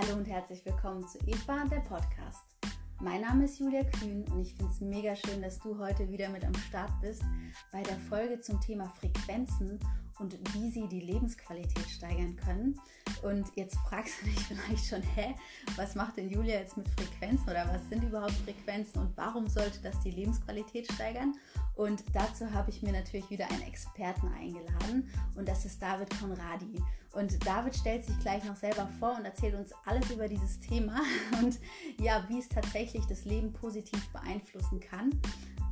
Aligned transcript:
Hallo 0.00 0.16
und 0.16 0.24
herzlich 0.24 0.64
willkommen 0.64 1.06
zu 1.06 1.18
Eva, 1.26 1.64
der 1.70 1.80
Podcast. 1.80 2.56
Mein 3.00 3.20
Name 3.20 3.44
ist 3.44 3.58
Julia 3.58 3.84
Kühn 3.84 4.24
und 4.32 4.40
ich 4.40 4.54
finde 4.54 4.72
es 4.72 4.80
mega 4.80 5.14
schön, 5.14 5.42
dass 5.42 5.58
du 5.58 5.78
heute 5.78 6.10
wieder 6.10 6.30
mit 6.30 6.42
am 6.42 6.54
Start 6.54 6.90
bist 7.02 7.22
bei 7.70 7.82
der 7.82 7.98
Folge 8.08 8.40
zum 8.40 8.58
Thema 8.62 8.90
Frequenzen 8.98 9.78
und 10.18 10.38
wie 10.54 10.70
sie 10.70 10.88
die 10.88 11.00
Lebensqualität 11.00 11.86
steigern 11.90 12.34
können. 12.36 12.80
Und 13.22 13.46
jetzt 13.56 13.76
fragst 13.88 14.22
du 14.22 14.26
dich 14.26 14.38
vielleicht 14.46 14.86
schon, 14.86 15.02
hä, 15.02 15.34
was 15.76 15.94
macht 15.94 16.16
denn 16.16 16.30
Julia 16.30 16.60
jetzt 16.60 16.78
mit 16.78 16.88
Frequenzen 16.88 17.50
oder 17.50 17.68
was 17.68 17.86
sind 17.90 18.02
überhaupt 18.02 18.32
Frequenzen 18.32 19.00
und 19.00 19.14
warum 19.18 19.48
sollte 19.48 19.82
das 19.82 20.00
die 20.00 20.12
Lebensqualität 20.12 20.90
steigern? 20.92 21.34
Und 21.74 22.04
dazu 22.14 22.50
habe 22.50 22.70
ich 22.70 22.82
mir 22.82 22.92
natürlich 22.92 23.28
wieder 23.28 23.50
einen 23.50 23.62
Experten 23.62 24.28
eingeladen 24.28 25.10
und 25.36 25.46
das 25.46 25.66
ist 25.66 25.80
David 25.82 26.08
Konradi. 26.18 26.82
Und 27.12 27.44
David 27.44 27.74
stellt 27.74 28.04
sich 28.04 28.18
gleich 28.20 28.44
noch 28.44 28.56
selber 28.56 28.88
vor 28.98 29.16
und 29.16 29.24
erzählt 29.24 29.54
uns 29.54 29.72
alles 29.84 30.10
über 30.10 30.28
dieses 30.28 30.60
Thema 30.60 31.00
und 31.42 31.58
ja, 32.00 32.24
wie 32.28 32.38
es 32.38 32.48
tatsächlich 32.48 33.04
das 33.06 33.24
Leben 33.24 33.52
positiv 33.52 34.08
beeinflussen 34.12 34.80
kann. 34.80 35.10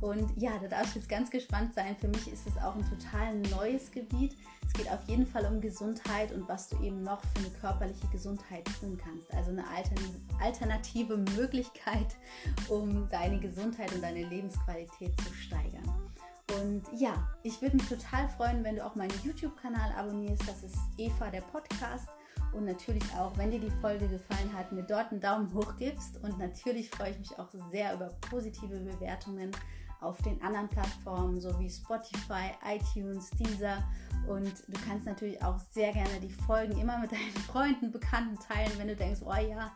Und 0.01 0.31
ja, 0.37 0.51
da 0.61 0.67
darf 0.67 0.87
ich 0.87 0.95
jetzt 0.95 1.09
ganz 1.09 1.29
gespannt 1.29 1.73
sein. 1.73 1.95
Für 1.97 2.07
mich 2.07 2.31
ist 2.31 2.47
es 2.47 2.57
auch 2.57 2.75
ein 2.75 2.89
total 2.89 3.35
neues 3.35 3.91
Gebiet. 3.91 4.35
Es 4.65 4.73
geht 4.73 4.89
auf 4.89 5.03
jeden 5.07 5.25
Fall 5.25 5.45
um 5.45 5.59
Gesundheit 5.59 6.31
und 6.31 6.47
was 6.47 6.69
du 6.69 6.81
eben 6.81 7.03
noch 7.03 7.21
für 7.21 7.39
eine 7.39 7.49
körperliche 7.59 8.07
Gesundheit 8.07 8.65
tun 8.79 8.97
kannst. 9.03 9.33
Also 9.33 9.51
eine 9.51 9.65
alternative 10.41 11.17
Möglichkeit, 11.35 12.15
um 12.69 13.09
deine 13.09 13.39
Gesundheit 13.39 13.93
und 13.93 14.01
deine 14.01 14.23
Lebensqualität 14.23 15.19
zu 15.21 15.33
steigern. 15.33 15.98
Und 16.57 16.83
ja, 16.97 17.13
ich 17.43 17.61
würde 17.61 17.77
mich 17.77 17.87
total 17.87 18.27
freuen, 18.29 18.63
wenn 18.63 18.75
du 18.75 18.85
auch 18.85 18.95
meinen 18.95 19.13
YouTube-Kanal 19.23 19.91
abonnierst. 19.95 20.47
Das 20.47 20.63
ist 20.63 20.77
Eva 20.97 21.29
der 21.29 21.41
Podcast. 21.41 22.07
Und 22.53 22.65
natürlich 22.65 23.03
auch, 23.15 23.37
wenn 23.37 23.51
dir 23.51 23.59
die 23.59 23.69
Folge 23.81 24.07
gefallen 24.07 24.51
hat, 24.53 24.71
mir 24.71 24.83
dort 24.83 25.11
einen 25.11 25.21
Daumen 25.21 25.53
hoch 25.53 25.75
gibst. 25.77 26.17
Und 26.23 26.39
natürlich 26.39 26.89
freue 26.89 27.11
ich 27.11 27.19
mich 27.19 27.37
auch 27.37 27.49
sehr 27.71 27.93
über 27.93 28.09
positive 28.29 28.79
Bewertungen 28.79 29.51
auf 30.01 30.21
den 30.21 30.41
anderen 30.41 30.67
Plattformen, 30.69 31.39
so 31.39 31.57
wie 31.59 31.69
Spotify, 31.69 32.51
iTunes, 32.65 33.29
Deezer. 33.31 33.83
Und 34.27 34.53
du 34.67 34.79
kannst 34.85 35.05
natürlich 35.05 35.41
auch 35.43 35.59
sehr 35.71 35.91
gerne 35.91 36.19
die 36.21 36.31
Folgen 36.31 36.77
immer 36.79 36.97
mit 36.99 37.11
deinen 37.11 37.33
Freunden, 37.47 37.91
Bekannten 37.91 38.37
teilen, 38.39 38.71
wenn 38.77 38.87
du 38.87 38.95
denkst, 38.95 39.21
oh 39.25 39.33
ja, 39.33 39.71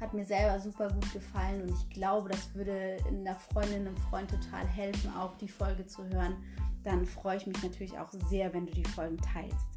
hat 0.00 0.12
mir 0.12 0.24
selber 0.24 0.60
super 0.60 0.88
gut 0.88 1.12
gefallen 1.12 1.62
und 1.62 1.70
ich 1.70 1.90
glaube, 1.90 2.28
das 2.28 2.54
würde 2.54 2.98
einer 3.06 3.36
Freundin, 3.36 3.86
einem 3.86 3.96
Freund 3.96 4.30
total 4.30 4.66
helfen, 4.66 5.14
auch 5.16 5.36
die 5.36 5.48
Folge 5.48 5.86
zu 5.86 6.04
hören. 6.08 6.36
Dann 6.82 7.06
freue 7.06 7.38
ich 7.38 7.46
mich 7.46 7.62
natürlich 7.62 7.98
auch 7.98 8.10
sehr, 8.28 8.52
wenn 8.52 8.66
du 8.66 8.72
die 8.72 8.84
Folgen 8.84 9.16
teilst. 9.18 9.73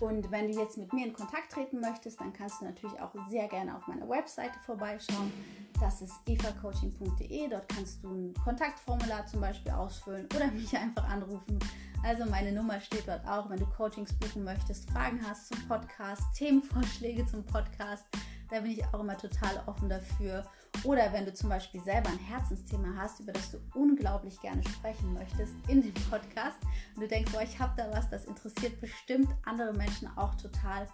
Und 0.00 0.30
wenn 0.30 0.52
du 0.52 0.58
jetzt 0.58 0.76
mit 0.76 0.92
mir 0.92 1.06
in 1.06 1.12
Kontakt 1.12 1.52
treten 1.52 1.80
möchtest, 1.80 2.20
dann 2.20 2.32
kannst 2.32 2.60
du 2.60 2.66
natürlich 2.66 3.00
auch 3.00 3.12
sehr 3.28 3.48
gerne 3.48 3.76
auf 3.76 3.86
meiner 3.86 4.08
Webseite 4.08 4.58
vorbeischauen. 4.64 5.32
Das 5.80 6.02
ist 6.02 6.14
evacoaching.de. 6.26 7.48
Dort 7.48 7.68
kannst 7.68 8.02
du 8.02 8.08
ein 8.08 8.34
Kontaktformular 8.34 9.26
zum 9.26 9.40
Beispiel 9.40 9.72
ausfüllen 9.72 10.26
oder 10.34 10.46
mich 10.52 10.76
einfach 10.76 11.08
anrufen. 11.08 11.58
Also 12.04 12.24
meine 12.26 12.52
Nummer 12.52 12.78
steht 12.80 13.08
dort 13.08 13.26
auch, 13.26 13.50
wenn 13.50 13.58
du 13.58 13.66
Coachings 13.66 14.12
buchen 14.12 14.44
möchtest, 14.44 14.88
Fragen 14.90 15.20
hast 15.26 15.48
zum 15.48 15.66
Podcast, 15.66 16.22
Themenvorschläge 16.36 17.26
zum 17.26 17.44
Podcast. 17.44 18.04
Da 18.50 18.60
bin 18.60 18.72
ich 18.72 18.84
auch 18.86 19.00
immer 19.00 19.16
total 19.16 19.62
offen 19.66 19.88
dafür. 19.88 20.44
Oder 20.84 21.12
wenn 21.12 21.24
du 21.24 21.34
zum 21.34 21.48
Beispiel 21.48 21.82
selber 21.82 22.10
ein 22.10 22.18
Herzensthema 22.18 22.94
hast, 22.96 23.20
über 23.20 23.32
das 23.32 23.50
du 23.50 23.58
unglaublich 23.74 24.40
gerne 24.40 24.62
sprechen 24.62 25.14
möchtest 25.14 25.54
in 25.68 25.82
dem 25.82 25.94
Podcast 26.10 26.58
und 26.94 27.02
du 27.02 27.08
denkst, 27.08 27.32
boah, 27.32 27.42
ich 27.42 27.58
habe 27.58 27.72
da 27.76 27.90
was, 27.92 28.08
das 28.10 28.26
interessiert 28.26 28.80
bestimmt 28.80 29.28
andere 29.44 29.72
Menschen 29.72 30.08
auch 30.16 30.34
total, 30.34 30.86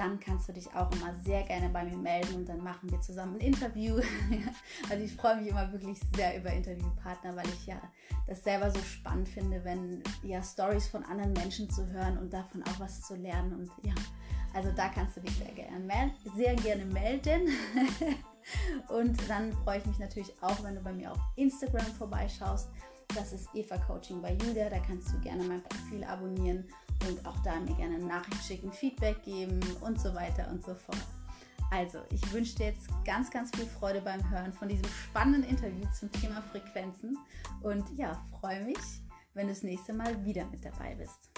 dann 0.00 0.18
kannst 0.18 0.48
du 0.48 0.54
dich 0.54 0.74
auch 0.74 0.90
immer 0.92 1.14
sehr 1.22 1.42
gerne 1.42 1.68
bei 1.68 1.84
mir 1.84 1.96
melden 1.96 2.34
und 2.34 2.48
dann 2.48 2.62
machen 2.62 2.90
wir 2.90 3.00
zusammen 3.02 3.34
ein 3.34 3.40
Interview. 3.40 4.00
also 4.90 5.04
ich 5.04 5.14
freue 5.14 5.36
mich 5.36 5.48
immer 5.48 5.70
wirklich 5.72 6.00
sehr 6.16 6.38
über 6.38 6.50
Interviewpartner, 6.50 7.36
weil 7.36 7.48
ich 7.48 7.66
ja 7.66 7.80
das 8.26 8.42
selber 8.42 8.70
so 8.70 8.80
spannend 8.80 9.28
finde, 9.28 9.62
wenn 9.62 10.02
ja 10.22 10.42
Stories 10.42 10.88
von 10.88 11.04
anderen 11.04 11.34
Menschen 11.34 11.68
zu 11.68 11.86
hören 11.86 12.16
und 12.16 12.32
davon 12.32 12.62
auch 12.62 12.80
was 12.80 13.02
zu 13.02 13.14
lernen 13.14 13.52
und 13.52 13.70
ja, 13.86 13.94
also 14.54 14.70
da 14.72 14.88
kannst 14.88 15.16
du 15.16 15.20
dich 15.20 15.34
sehr 15.36 15.52
gerne, 15.52 16.14
sehr 16.36 16.54
gerne 16.56 16.84
melden. 16.86 17.48
Und 18.88 19.16
dann 19.28 19.52
freue 19.64 19.78
ich 19.78 19.86
mich 19.86 19.98
natürlich 19.98 20.32
auch, 20.42 20.62
wenn 20.64 20.74
du 20.74 20.80
bei 20.80 20.92
mir 20.92 21.12
auf 21.12 21.18
Instagram 21.36 21.86
vorbeischaust. 21.86 22.68
Das 23.14 23.32
ist 23.32 23.48
Eva 23.54 23.76
Coaching 23.78 24.22
bei 24.22 24.34
Julia. 24.34 24.68
Da 24.68 24.78
kannst 24.78 25.12
du 25.12 25.20
gerne 25.20 25.44
mein 25.44 25.62
Profil 25.62 26.04
abonnieren 26.04 26.64
und 27.08 27.24
auch 27.26 27.36
da 27.42 27.58
mir 27.60 27.74
gerne 27.74 27.98
Nachricht 27.98 28.44
schicken, 28.44 28.72
Feedback 28.72 29.22
geben 29.22 29.60
und 29.80 30.00
so 30.00 30.14
weiter 30.14 30.48
und 30.50 30.64
so 30.64 30.74
fort. 30.74 31.06
Also, 31.70 32.00
ich 32.10 32.32
wünsche 32.32 32.56
dir 32.56 32.66
jetzt 32.66 32.88
ganz, 33.04 33.30
ganz 33.30 33.50
viel 33.54 33.66
Freude 33.66 34.00
beim 34.00 34.28
Hören 34.28 34.52
von 34.52 34.68
diesem 34.68 34.88
spannenden 34.88 35.44
Interview 35.44 35.84
zum 35.98 36.10
Thema 36.10 36.42
Frequenzen 36.42 37.16
und 37.62 37.84
ja, 37.96 38.20
freue 38.40 38.64
mich, 38.64 38.78
wenn 39.34 39.46
du 39.46 39.52
das 39.52 39.62
nächste 39.62 39.92
Mal 39.92 40.24
wieder 40.24 40.44
mit 40.46 40.64
dabei 40.64 40.96
bist. 40.96 41.30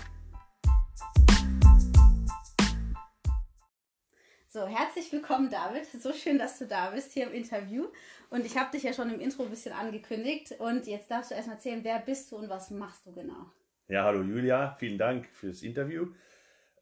So, 4.52 4.66
herzlich 4.66 5.10
willkommen, 5.10 5.48
David. 5.48 5.86
So 5.86 6.12
schön, 6.12 6.38
dass 6.38 6.58
du 6.58 6.66
da 6.66 6.90
bist 6.90 7.12
hier 7.12 7.26
im 7.26 7.32
Interview. 7.32 7.86
Und 8.28 8.44
ich 8.44 8.58
habe 8.58 8.70
dich 8.70 8.82
ja 8.82 8.92
schon 8.92 9.08
im 9.08 9.18
Intro 9.18 9.44
ein 9.44 9.48
bisschen 9.48 9.72
angekündigt. 9.72 10.56
Und 10.58 10.86
jetzt 10.86 11.10
darfst 11.10 11.30
du 11.30 11.34
erstmal 11.34 11.56
erzählen, 11.56 11.82
wer 11.84 12.00
bist 12.00 12.30
du 12.30 12.36
und 12.36 12.50
was 12.50 12.70
machst 12.70 13.06
du 13.06 13.12
genau? 13.14 13.46
Ja, 13.88 14.04
hallo 14.04 14.20
Julia, 14.20 14.76
vielen 14.78 14.98
Dank 14.98 15.26
für 15.32 15.46
das 15.46 15.62
Interview. 15.62 16.08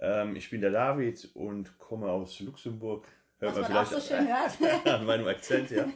Ähm, 0.01 0.35
ich 0.35 0.51
bin 0.51 0.63
der 0.63 0.73
David 0.73 1.31
und 1.35 1.79
komme 1.79 2.11
aus 2.11 2.41
Luxemburg. 2.41 3.07
Hört 3.39 3.53
was 3.55 3.61
man, 3.61 3.73
man 3.73 3.87
vielleicht 3.87 3.95
auch 3.95 4.05
so 4.05 4.17
schön 4.17 4.27
hört. 4.83 4.89
an 4.89 5.07
meinem 5.07 5.29
Akzent, 5.29 5.71
ja. 5.71 5.87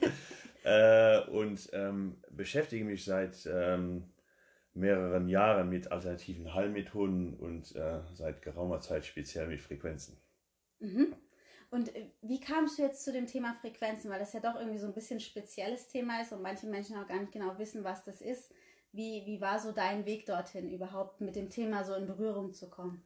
äh, 0.62 1.26
und 1.28 1.70
ähm, 1.72 2.22
beschäftige 2.30 2.84
mich 2.84 3.04
seit 3.04 3.48
ähm, 3.52 4.12
mehreren 4.74 5.28
Jahren 5.28 5.70
mit 5.70 5.90
alternativen 5.90 6.54
Heilmethoden 6.54 7.34
und 7.34 7.74
äh, 7.74 7.98
seit 8.12 8.42
geraumer 8.42 8.78
Zeit 8.78 9.04
speziell 9.04 9.48
mit 9.48 9.60
Frequenzen. 9.60 10.16
Mhm. 10.78 11.16
Und 11.74 11.92
äh, 11.96 12.06
wie 12.22 12.38
kamst 12.38 12.78
du 12.78 12.82
jetzt 12.82 13.02
zu 13.02 13.12
dem 13.12 13.26
Thema 13.26 13.52
Frequenzen? 13.60 14.08
Weil 14.08 14.20
das 14.20 14.32
ja 14.32 14.38
doch 14.38 14.54
irgendwie 14.54 14.78
so 14.78 14.86
ein 14.86 14.94
bisschen 14.94 15.16
ein 15.16 15.20
spezielles 15.20 15.88
Thema 15.88 16.22
ist 16.22 16.32
und 16.32 16.40
manche 16.40 16.68
Menschen 16.68 16.96
auch 16.96 17.08
gar 17.08 17.18
nicht 17.18 17.32
genau 17.32 17.58
wissen, 17.58 17.82
was 17.82 18.04
das 18.04 18.20
ist. 18.20 18.52
Wie, 18.92 19.26
wie 19.26 19.40
war 19.40 19.58
so 19.58 19.72
dein 19.72 20.06
Weg 20.06 20.24
dorthin, 20.24 20.70
überhaupt 20.70 21.20
mit 21.20 21.34
dem 21.34 21.50
Thema 21.50 21.82
so 21.82 21.94
in 21.94 22.06
Berührung 22.06 22.52
zu 22.52 22.70
kommen? 22.70 23.02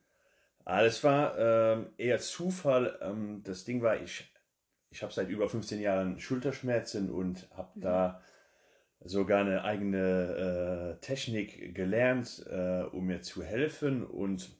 Alles 0.67 1.03
ah, 1.03 1.09
war 1.09 1.39
ähm, 1.39 1.87
eher 1.97 2.19
Zufall. 2.19 2.99
Ähm, 3.01 3.41
das 3.43 3.65
Ding 3.65 3.81
war, 3.81 4.03
ich, 4.03 4.31
ich 4.91 5.03
habe 5.03 5.15
seit 5.15 5.31
über 5.31 5.49
15 5.49 5.81
Jahren 5.81 6.21
Schulterschmerzen 6.21 7.11
und 7.11 7.49
habe 7.57 7.71
mhm. 7.75 7.81
da 7.81 8.23
sogar 9.01 9.41
eine 9.41 9.65
eigene 9.65 10.99
äh, 10.99 11.01
Technik 11.01 11.75
gelernt, 11.75 12.45
äh, 12.51 12.83
um 12.83 13.07
mir 13.07 13.23
zu 13.23 13.43
helfen. 13.43 14.05
Und 14.05 14.58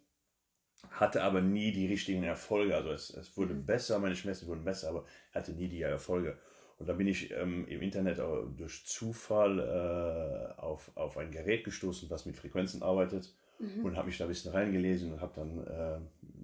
hatte 1.01 1.23
aber 1.23 1.41
nie 1.41 1.73
die 1.73 1.87
richtigen 1.87 2.25
Erfolge. 2.25 2.75
Also 2.75 2.91
es, 2.91 3.11
es 3.11 3.37
wurde 3.37 3.55
besser, 3.55 3.99
meine 3.99 4.17
Schmerzen 4.17 4.47
wurden 4.49 4.65
besser, 4.65 4.89
aber 4.89 5.05
hatte 5.33 5.53
nie 5.53 5.69
die 5.69 5.83
Erfolge. 5.83 6.39
Und 6.79 6.89
da 6.89 6.93
bin 6.93 7.09
ich 7.09 7.31
ähm, 7.33 7.67
im 7.69 7.83
Internet 7.83 8.19
durch 8.19 8.87
Zufall 8.87 9.59
äh, 9.59 10.61
auf, 10.61 10.91
auf 10.97 11.17
ein 11.17 11.31
Gerät 11.31 11.65
gestoßen, 11.65 12.09
was 12.11 12.27
mit 12.27 12.37
Frequenzen 12.37 12.83
arbeitet 12.83 13.35
mhm. 13.59 13.85
und 13.85 13.97
habe 13.97 14.07
mich 14.07 14.19
da 14.19 14.25
ein 14.25 14.29
bisschen 14.29 14.53
reingelesen 14.53 15.13
und 15.13 15.21
habe 15.21 15.33
dann 15.35 15.67
äh, 15.67 15.99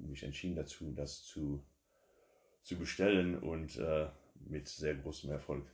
mich 0.08 0.22
entschieden 0.22 0.56
dazu, 0.56 0.92
das 0.92 1.24
zu, 1.24 1.62
zu 2.62 2.76
bestellen 2.76 3.38
und 3.38 3.78
äh, 3.78 4.08
mit 4.46 4.68
sehr 4.68 4.94
großem 4.94 5.30
Erfolg. 5.30 5.64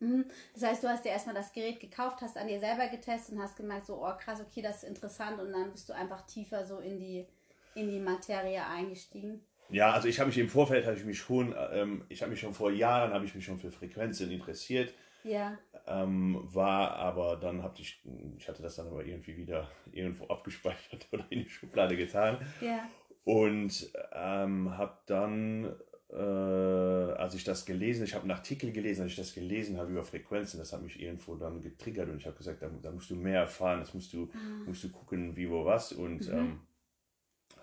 Mhm. 0.00 0.26
Das 0.54 0.62
heißt, 0.62 0.84
du 0.84 0.88
hast 0.88 1.04
dir 1.04 1.10
erstmal 1.10 1.34
das 1.34 1.52
Gerät 1.52 1.80
gekauft, 1.80 2.20
hast 2.20 2.36
an 2.36 2.48
dir 2.48 2.60
selber 2.60 2.88
getestet 2.88 3.34
und 3.34 3.42
hast 3.42 3.56
gemerkt, 3.56 3.86
so, 3.86 4.02
oh 4.04 4.12
krass, 4.18 4.40
okay, 4.40 4.62
das 4.62 4.82
ist 4.82 4.88
interessant 4.88 5.40
und 5.40 5.52
dann 5.52 5.72
bist 5.72 5.88
du 5.88 5.94
einfach 5.94 6.26
tiefer 6.26 6.66
so 6.66 6.78
in 6.78 6.98
die, 6.98 7.26
in 7.74 7.90
die 7.90 8.00
Materie 8.00 8.64
eingestiegen? 8.66 9.40
Ja, 9.70 9.92
also 9.92 10.08
ich 10.08 10.18
habe 10.18 10.28
mich 10.28 10.38
im 10.38 10.48
Vorfeld 10.48 10.86
habe 10.86 10.96
ich 10.96 11.04
mich 11.04 11.18
schon, 11.18 11.54
ähm, 11.72 12.04
ich 12.08 12.22
habe 12.22 12.30
mich 12.30 12.40
schon 12.40 12.54
vor 12.54 12.70
Jahren 12.70 13.12
habe 13.12 13.24
ich 13.24 13.34
mich 13.34 13.44
schon 13.44 13.58
für 13.58 13.70
Frequenzen 13.70 14.30
interessiert. 14.30 14.92
Ja. 15.22 15.58
Ähm, 15.86 16.40
war 16.42 16.92
aber 16.96 17.36
dann 17.36 17.62
habe 17.62 17.74
ich, 17.78 18.02
ich 18.36 18.48
hatte 18.48 18.62
das 18.62 18.76
dann 18.76 18.88
aber 18.88 19.04
irgendwie 19.04 19.36
wieder 19.36 19.70
irgendwo 19.92 20.26
abgespeichert 20.26 21.08
oder 21.12 21.24
in 21.30 21.44
die 21.44 21.50
Schublade 21.50 21.96
getan. 21.96 22.38
Ja. 22.60 22.88
Und 23.24 23.92
ähm, 24.12 24.76
habe 24.76 24.98
dann, 25.06 25.76
äh, 26.10 26.16
als 26.16 27.34
ich 27.34 27.44
das 27.44 27.66
gelesen, 27.66 28.04
ich 28.04 28.14
habe 28.14 28.22
einen 28.22 28.32
Artikel 28.32 28.72
gelesen, 28.72 29.02
als 29.02 29.12
ich 29.12 29.18
das 29.18 29.34
gelesen 29.34 29.76
habe 29.78 29.92
über 29.92 30.04
Frequenzen, 30.04 30.58
das 30.58 30.72
hat 30.72 30.82
mich 30.82 31.00
irgendwo 31.00 31.36
dann 31.36 31.60
getriggert 31.60 32.08
und 32.08 32.16
ich 32.16 32.26
habe 32.26 32.36
gesagt, 32.36 32.62
da, 32.62 32.70
da, 32.82 32.90
musst 32.90 33.10
du 33.10 33.14
mehr 33.14 33.40
erfahren, 33.40 33.80
das 33.80 33.94
musst 33.94 34.12
du, 34.12 34.30
ah. 34.32 34.64
musst 34.66 34.82
du 34.82 34.88
gucken, 34.90 35.36
wie, 35.36 35.50
wo, 35.50 35.64
was 35.64 35.92
und 35.92 36.26
mhm. 36.28 36.38
ähm, 36.38 36.60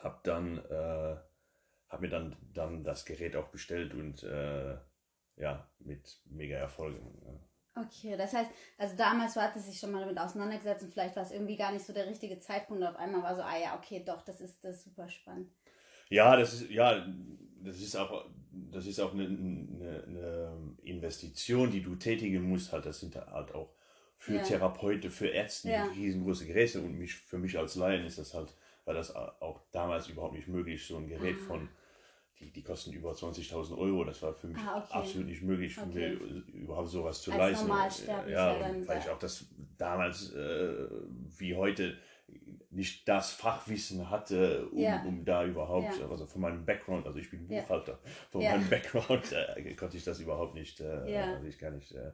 habe 0.03 0.19
dann 0.23 0.57
äh, 0.57 1.17
habe 1.89 2.01
mir 2.01 2.09
dann 2.09 2.35
dann 2.53 2.83
das 2.83 3.05
Gerät 3.05 3.35
auch 3.35 3.49
bestellt 3.49 3.93
und 3.93 4.23
äh, 4.23 4.77
ja 5.37 5.71
mit 5.79 6.21
mega 6.25 6.57
Erfolgen. 6.57 7.21
Ja. 7.25 7.39
Okay, 7.75 8.17
das 8.17 8.33
heißt, 8.33 8.49
also 8.77 8.95
damals 8.97 9.35
du 9.35 9.41
hattest 9.41 9.67
dich 9.69 9.79
schon 9.79 9.91
mal 9.91 9.99
damit 10.01 10.17
auseinandergesetzt 10.17 10.83
und 10.83 10.91
vielleicht 10.91 11.15
war 11.15 11.23
es 11.23 11.31
irgendwie 11.31 11.55
gar 11.57 11.71
nicht 11.71 11.85
so 11.85 11.93
der 11.93 12.07
richtige 12.07 12.39
Zeitpunkt. 12.39 12.83
Auf 12.83 12.95
einmal 12.97 13.21
war 13.23 13.35
so, 13.35 13.41
ah 13.43 13.57
ja, 13.57 13.75
okay, 13.77 14.03
doch, 14.03 14.21
das 14.23 14.41
ist 14.41 14.63
das 14.63 14.77
ist 14.77 14.83
super 14.85 15.07
spannend. 15.09 15.51
Ja, 16.09 16.35
das 16.37 16.53
ist, 16.53 16.69
ja, 16.69 17.05
das 17.63 17.81
ist 17.81 17.95
auch, 17.95 18.29
das 18.51 18.85
ist 18.85 18.99
auch 18.99 19.13
eine, 19.13 19.25
eine, 19.25 20.03
eine 20.07 20.75
Investition, 20.83 21.69
die 21.71 21.81
du 21.81 21.95
tätigen 21.95 22.43
musst. 22.43 22.71
Halt, 22.71 22.85
das 22.85 22.99
sind 22.99 23.15
halt 23.15 23.53
auch 23.53 23.73
für 24.17 24.37
Ja. 24.37 24.43
Therapeuten, 24.43 25.11
für 25.11 25.27
Ärzte 25.27 25.69
Ja. 25.69 25.85
riesengroße 25.89 26.47
Geräte 26.47 26.81
und 26.81 26.93
mich, 26.97 27.15
für 27.15 27.37
mich 27.37 27.57
als 27.57 27.75
Laien 27.75 28.05
ist 28.05 28.17
das 28.17 28.33
halt, 28.33 28.55
war 28.87 28.93
das 28.93 29.13
auch 29.15 29.61
damals 29.71 30.07
überhaupt 30.09 30.33
nicht 30.33 30.47
möglich, 30.47 30.85
so 30.87 30.97
ein 30.97 31.07
Gerät 31.07 31.35
Ah. 31.39 31.43
von, 31.47 31.69
die, 32.39 32.51
die 32.51 32.63
kosten 32.63 32.93
über 32.93 33.13
20.000 33.13 33.77
Euro, 33.77 34.03
das 34.03 34.21
war 34.21 34.33
für 34.33 34.47
mich 34.47 34.57
Ah, 34.59 34.77
okay. 34.83 34.93
absolut 34.97 35.27
nicht 35.27 35.41
möglich, 35.41 35.75
für 35.75 35.85
Okay. 35.87 36.15
mich 36.15 36.47
überhaupt 36.53 36.89
sowas 36.89 37.21
zu 37.21 37.31
Als 37.31 37.39
leisten. 37.39 37.67
Normalsterblicher 37.67 38.29
ja, 38.31 38.51
und 38.53 38.87
weil 38.87 38.99
ich 38.99 39.09
auch 39.09 39.19
das 39.19 39.45
damals 39.77 40.33
äh, 40.33 40.87
wie 41.39 41.55
heute 41.55 41.97
nicht 42.69 43.07
das 43.07 43.31
Fachwissen 43.31 44.09
hatte, 44.09 44.67
um, 44.69 44.79
Ja. 44.79 45.01
um 45.03 45.23
da 45.25 45.45
überhaupt, 45.45 45.97
Ja. 45.97 46.09
also 46.09 46.25
von 46.27 46.41
meinem 46.41 46.65
Background, 46.65 47.05
also 47.07 47.17
ich 47.19 47.29
bin. 47.29 47.47
Buchhalter, 47.47 47.99
von 48.31 48.41
Ja. 48.41 48.51
meinem 48.51 48.69
Background 48.69 49.31
äh, 49.31 49.73
konnte 49.75 49.97
ich 49.97 50.03
das 50.03 50.19
überhaupt 50.19 50.53
nicht, 50.53 50.79
äh, 50.81 50.85
also 50.85 51.45
ich 51.47 51.57
gar 51.57 51.71
nicht, 51.71 51.91
äh, 51.93 52.11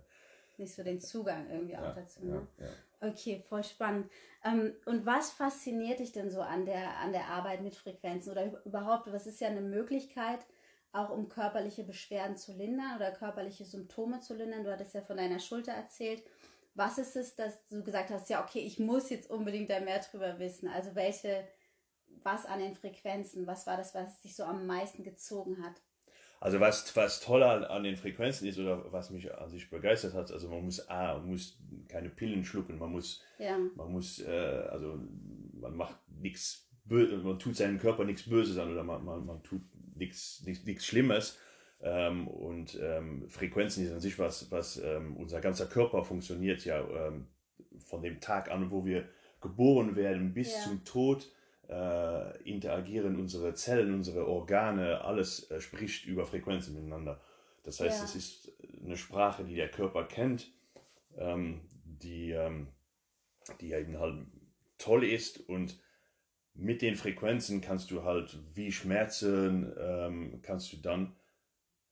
Nicht 0.57 0.73
so 0.73 0.83
den 0.83 0.99
Zugang 1.01 1.49
irgendwie 1.49 1.75
auch 1.75 1.81
ja, 1.81 1.91
dazu. 1.93 2.25
Ne? 2.25 2.47
ja, 2.59 2.65
ja. 2.65 2.71
Okay, 3.03 3.43
voll 3.49 3.63
spannend. 3.63 4.09
Ähm, 4.45 4.75
und 4.85 5.05
was 5.05 5.31
fasziniert 5.31 5.99
dich 5.99 6.13
denn 6.13 6.31
so 6.31 6.41
an 6.41 6.65
der, 6.65 6.97
an 6.99 7.11
der 7.11 7.27
Arbeit 7.27 7.61
mit 7.61 7.75
Frequenzen 7.75 8.31
oder 8.31 8.43
üb- 8.45 8.63
überhaupt, 8.65 9.11
was 9.11 9.27
ist 9.27 9.41
ja 9.41 9.49
eine 9.49 9.61
Möglichkeit, 9.61 10.39
auch 10.93 11.09
um 11.09 11.27
körperliche 11.27 11.83
Beschwerden 11.83 12.37
zu 12.37 12.53
lindern 12.53 12.95
oder 12.95 13.11
körperliche 13.11 13.65
Symptome 13.65 14.21
zu 14.21 14.33
lindern? 14.35 14.63
Du 14.63 14.71
hattest 14.71 14.93
ja 14.93 15.01
von 15.01 15.17
deiner 15.17 15.39
Schulter 15.39 15.73
erzählt. 15.73 16.23
Was 16.75 16.97
ist 16.97 17.15
es, 17.17 17.35
dass 17.35 17.65
du 17.67 17.83
gesagt 17.83 18.09
hast, 18.09 18.29
ja, 18.29 18.41
okay, 18.43 18.59
ich 18.59 18.79
muss 18.79 19.09
jetzt 19.09 19.29
unbedingt 19.29 19.69
da 19.69 19.79
mehr 19.81 19.99
drüber 19.99 20.39
wissen? 20.39 20.69
Also 20.69 20.95
welche, 20.95 21.45
was 22.23 22.45
an 22.45 22.59
den 22.59 22.75
Frequenzen, 22.75 23.47
was 23.47 23.67
war 23.67 23.77
das, 23.77 23.93
was 23.95 24.21
dich 24.21 24.35
so 24.35 24.43
am 24.45 24.65
meisten 24.67 25.03
gezogen 25.03 25.63
hat? 25.63 25.81
Also 26.43 26.59
was, 26.59 26.93
was 26.97 27.21
toll 27.21 27.41
an, 27.41 27.63
an 27.63 27.83
den 27.83 27.95
Frequenzen 27.95 28.49
ist 28.49 28.59
oder 28.59 28.91
was 28.91 29.11
mich 29.11 29.33
an 29.33 29.49
sich 29.49 29.69
begeistert 29.69 30.13
hat, 30.13 30.29
also 30.29 30.49
man 30.49 30.65
muss 30.65 30.89
A, 30.89 31.13
man 31.17 31.27
muss 31.29 31.57
keine 31.87 32.09
Pillen 32.09 32.43
schlucken, 32.43 32.77
man 32.77 32.91
muss 32.91 33.21
Ja, 33.39 33.57
man 33.77 33.93
muss, 33.93 34.19
äh, 34.19 34.67
also 34.69 34.99
man 35.53 35.73
macht 35.77 35.95
nichts 36.19 36.69
böse, 36.83 37.15
man 37.19 37.39
tut 37.39 37.55
seinem 37.55 37.79
Körper 37.79 38.03
nichts 38.03 38.23
Böses 38.23 38.57
an 38.57 38.73
oder 38.73 38.83
man, 38.83 39.05
man, 39.05 39.25
man 39.25 39.41
tut 39.43 39.61
nichts 39.95 40.85
Schlimmes. 40.85 41.39
Ähm, 41.81 42.27
und 42.27 42.77
ähm, 42.81 43.29
Frequenzen 43.29 43.85
ist 43.85 43.93
an 43.93 44.01
sich 44.01 44.19
was, 44.19 44.51
was 44.51 44.81
ähm, 44.83 45.15
unser 45.15 45.39
ganzer 45.39 45.67
Körper 45.67 46.03
funktioniert 46.03 46.65
ja 46.65 46.81
ähm, 47.07 47.27
von 47.77 48.01
dem 48.01 48.19
Tag 48.19 48.51
an, 48.51 48.69
wo 48.69 48.85
wir 48.85 49.07
geboren 49.39 49.95
werden 49.95 50.33
bis 50.33 50.53
Ja. 50.53 50.59
zum 50.63 50.83
Tod. 50.83 51.31
Äh, 51.73 52.37
interagieren 52.43 53.15
unsere 53.19 53.55
Zellen, 53.55 53.95
unsere 53.95 54.27
Organe, 54.27 55.01
alles 55.01 55.49
äh, 55.49 55.59
spricht 55.59 56.05
über 56.05 56.23
Frequenzen 56.23 56.75
miteinander. 56.75 57.19
Das 57.63 57.79
heißt, 57.79 58.01
Ja. 58.01 58.05
es 58.05 58.15
ist 58.15 58.51
eine 58.83 58.95
Sprache, 58.95 59.43
die 59.43 59.55
der 59.55 59.71
Körper 59.71 60.03
kennt, 60.03 60.51
ähm, 61.17 61.61
die, 61.83 62.29
ähm, 62.29 62.67
die 63.59 63.71
eben 63.71 63.97
halt 63.97 64.27
toll 64.77 65.03
ist 65.03 65.49
und 65.49 65.81
mit 66.53 66.83
den 66.83 66.95
Frequenzen 66.95 67.61
kannst 67.61 67.89
du 67.89 68.03
halt 68.03 68.37
wie 68.53 68.71
Schmerzen, 68.71 69.73
ähm, 69.79 70.41
kannst 70.43 70.73
du 70.73 70.77
dann 70.77 71.15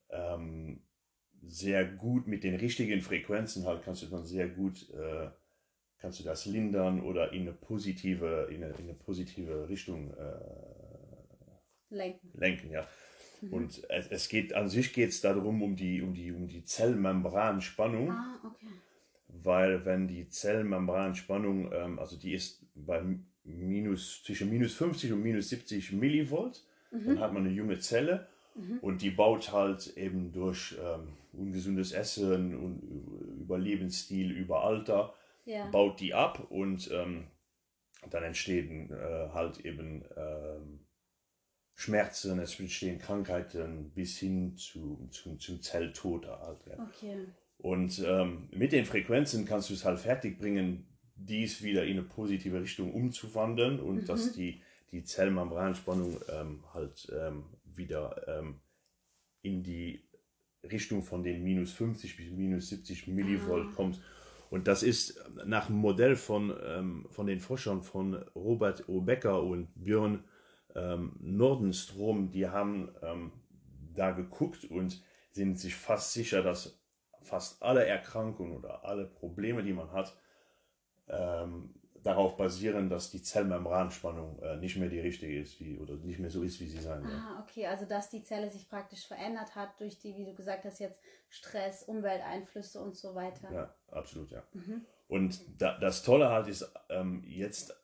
ähm, 0.09 0.83
sehr 1.41 1.85
gut 1.85 2.27
mit 2.27 2.43
den 2.43 2.55
richtigen 2.55 3.01
Frequenzen 3.01 3.65
halt, 3.65 3.81
kannst 3.83 4.03
du 4.03 4.07
dann 4.07 4.25
sehr 4.25 4.47
gut, 4.47 4.91
äh, 4.91 5.31
kannst 6.01 6.19
du 6.19 6.23
das 6.23 6.45
lindern 6.45 7.01
oder 7.01 7.31
in 7.31 7.43
eine 7.43 7.53
positive, 7.53 8.47
in 8.49 8.63
eine, 8.63 8.73
in 8.73 8.85
eine 8.85 8.93
positive 8.93 9.69
Richtung 9.69 10.13
äh, 10.15 11.95
lenken. 11.95 12.31
lenken, 12.33 12.71
ja. 12.71 12.87
Mhm. 13.41 13.53
Und 13.53 13.83
es, 13.89 14.07
es 14.07 14.29
geht, 14.29 14.53
an 14.53 14.67
sich 14.67 14.93
geht 14.93 15.09
es 15.09 15.21
darum, 15.21 15.61
um 15.61 15.75
die, 15.75 16.01
um 16.01 16.13
die, 16.13 16.31
um 16.31 16.47
die 16.47 16.65
Zellmembranspannung 16.65 18.09
Ah, 18.11 18.39
okay. 18.43 18.67
weil 19.27 19.85
wenn 19.85 20.07
die 20.07 20.27
Zellmembranspannung, 20.27 21.71
ähm, 21.71 21.99
also 21.99 22.17
die 22.17 22.33
ist 22.33 22.65
bei 22.75 23.03
minus, 23.43 24.23
zwischen 24.23 24.49
minus 24.49 24.73
50 24.73 25.13
und 25.13 25.21
minus 25.21 25.49
70 25.49 25.93
Millivolt, 25.93 26.63
dann 26.91 27.19
hat 27.19 27.31
man 27.31 27.45
eine 27.45 27.55
junge 27.55 27.79
Zelle 27.79 28.27
und 28.81 29.01
die 29.01 29.11
baut 29.11 29.53
halt 29.53 29.95
eben 29.95 30.33
durch 30.33 30.75
ähm, 30.77 31.07
ungesundes 31.31 31.93
Essen 31.93 32.53
und 32.53 32.81
über 33.39 33.57
Lebensstil, 33.57 34.31
über 34.31 34.63
Alter, 34.63 35.13
Ja. 35.45 35.69
baut 35.69 35.99
die 35.99 36.13
ab 36.13 36.51
und 36.51 36.89
ähm, 36.91 37.27
dann 38.09 38.23
entstehen 38.23 38.91
äh, 38.91 39.29
halt 39.33 39.59
eben 39.59 40.03
ähm, 40.15 40.85
Schmerzen, 41.75 42.39
es 42.39 42.59
entstehen 42.59 42.99
Krankheiten 42.99 43.91
bis 43.91 44.17
hin 44.17 44.55
zu, 44.55 45.07
zu, 45.11 45.37
zum 45.37 45.61
Zelltod 45.61 46.27
halt. 46.27 46.65
Ja. 46.67 46.83
Okay. 46.83 47.25
Und 47.57 48.03
ähm, 48.05 48.49
mit 48.51 48.71
den 48.71 48.85
Frequenzen 48.85 49.45
kannst 49.45 49.69
du 49.69 49.73
es 49.73 49.85
halt 49.85 49.99
fertigbringen, 49.99 50.87
dies 51.15 51.61
wieder 51.61 51.85
in 51.85 51.99
eine 51.99 52.03
positive 52.03 52.61
Richtung 52.61 52.93
umzuwandeln 52.93 53.79
und 53.79 54.09
dass 54.09 54.31
die, 54.31 54.61
die 54.91 55.03
Zellmembranspannung 55.03 56.19
ähm, 56.29 56.63
halt 56.73 57.11
ähm, 57.15 57.45
wieder 57.63 58.27
ähm, 58.27 58.59
in 59.43 59.63
die 59.63 60.03
Richtung 60.63 61.03
von 61.03 61.23
den 61.23 61.43
minus 61.43 61.73
50 61.73 62.17
bis 62.17 62.31
minus 62.31 62.69
70 62.69 63.07
Millivolt 63.07 63.73
kommt. 63.75 64.01
Und 64.51 64.67
das 64.67 64.83
ist 64.83 65.17
nach 65.45 65.67
dem 65.67 65.77
Modell 65.77 66.17
von, 66.17 66.53
ähm, 66.61 67.07
von 67.09 67.25
den 67.25 67.39
Forschern 67.39 67.83
von 67.83 68.15
Robert 68.35 68.89
O. 68.89 68.99
Becker 68.99 69.41
und 69.41 69.69
Björn 69.75 70.25
ähm, 70.75 71.15
Nordenstrom, 71.21 72.31
die 72.31 72.49
haben 72.49 72.91
ähm, 73.01 73.31
da 73.95 74.11
geguckt 74.11 74.65
und 74.65 75.01
sind 75.31 75.57
sich 75.57 75.73
fast 75.75 76.11
sicher, 76.11 76.43
dass 76.43 76.77
fast 77.21 77.63
alle 77.63 77.85
Erkrankungen 77.85 78.57
oder 78.57 78.83
alle 78.83 79.05
Probleme, 79.05 79.63
die 79.63 79.71
man 79.71 79.93
hat, 79.93 80.17
ähm, 81.07 81.73
darauf 82.03 82.37
basieren, 82.37 82.89
dass 82.89 83.11
die 83.11 83.21
Zellmembranspannung 83.21 84.41
äh, 84.41 84.57
nicht 84.57 84.77
mehr 84.77 84.89
die 84.89 84.99
richtige 84.99 85.39
ist, 85.39 85.59
wie, 85.59 85.77
oder 85.77 85.95
nicht 85.95 86.19
mehr 86.19 86.31
so 86.31 86.41
ist, 86.41 86.59
wie 86.59 86.67
sie 86.67 86.79
sein 86.79 87.03
soll. 87.03 87.13
Ah, 87.13 87.43
okay, 87.43 87.67
also 87.67 87.85
dass 87.85 88.09
die 88.09 88.23
Zelle 88.23 88.49
sich 88.49 88.69
praktisch 88.69 89.05
verändert 89.05 89.55
hat 89.55 89.79
durch 89.79 89.99
die, 89.99 90.15
wie 90.15 90.25
du 90.25 90.33
gesagt 90.33 90.65
hast, 90.65 90.79
jetzt 90.79 90.99
Stress, 91.29 91.83
Umwelteinflüsse 91.83 92.81
und 92.81 92.95
so 92.95 93.13
weiter. 93.15 93.51
Ja, 93.53 93.73
absolut, 93.91 94.31
ja. 94.31 94.43
Mhm. 94.53 94.85
Und 95.07 95.39
da, 95.59 95.77
das 95.77 96.03
Tolle 96.03 96.29
halt 96.29 96.47
ist 96.47 96.71
ähm, 96.89 97.23
jetzt 97.27 97.75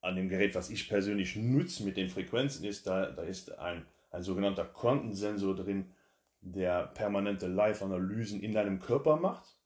an 0.00 0.16
dem 0.16 0.28
Gerät, 0.28 0.54
was 0.54 0.70
ich 0.70 0.88
persönlich 0.88 1.36
nutze 1.36 1.84
mit 1.84 1.96
den 1.96 2.10
Frequenzen, 2.10 2.64
ist, 2.64 2.86
da, 2.86 3.10
da 3.10 3.22
ist 3.22 3.58
ein, 3.58 3.86
ein 4.10 4.22
sogenannter 4.22 4.64
Quantensensor 4.64 5.54
drin, 5.54 5.92
der 6.40 6.88
permanente 6.88 7.46
Live-Analysen 7.46 8.40
in 8.42 8.52
deinem 8.52 8.80
Körper 8.80 9.16
macht 9.16 9.56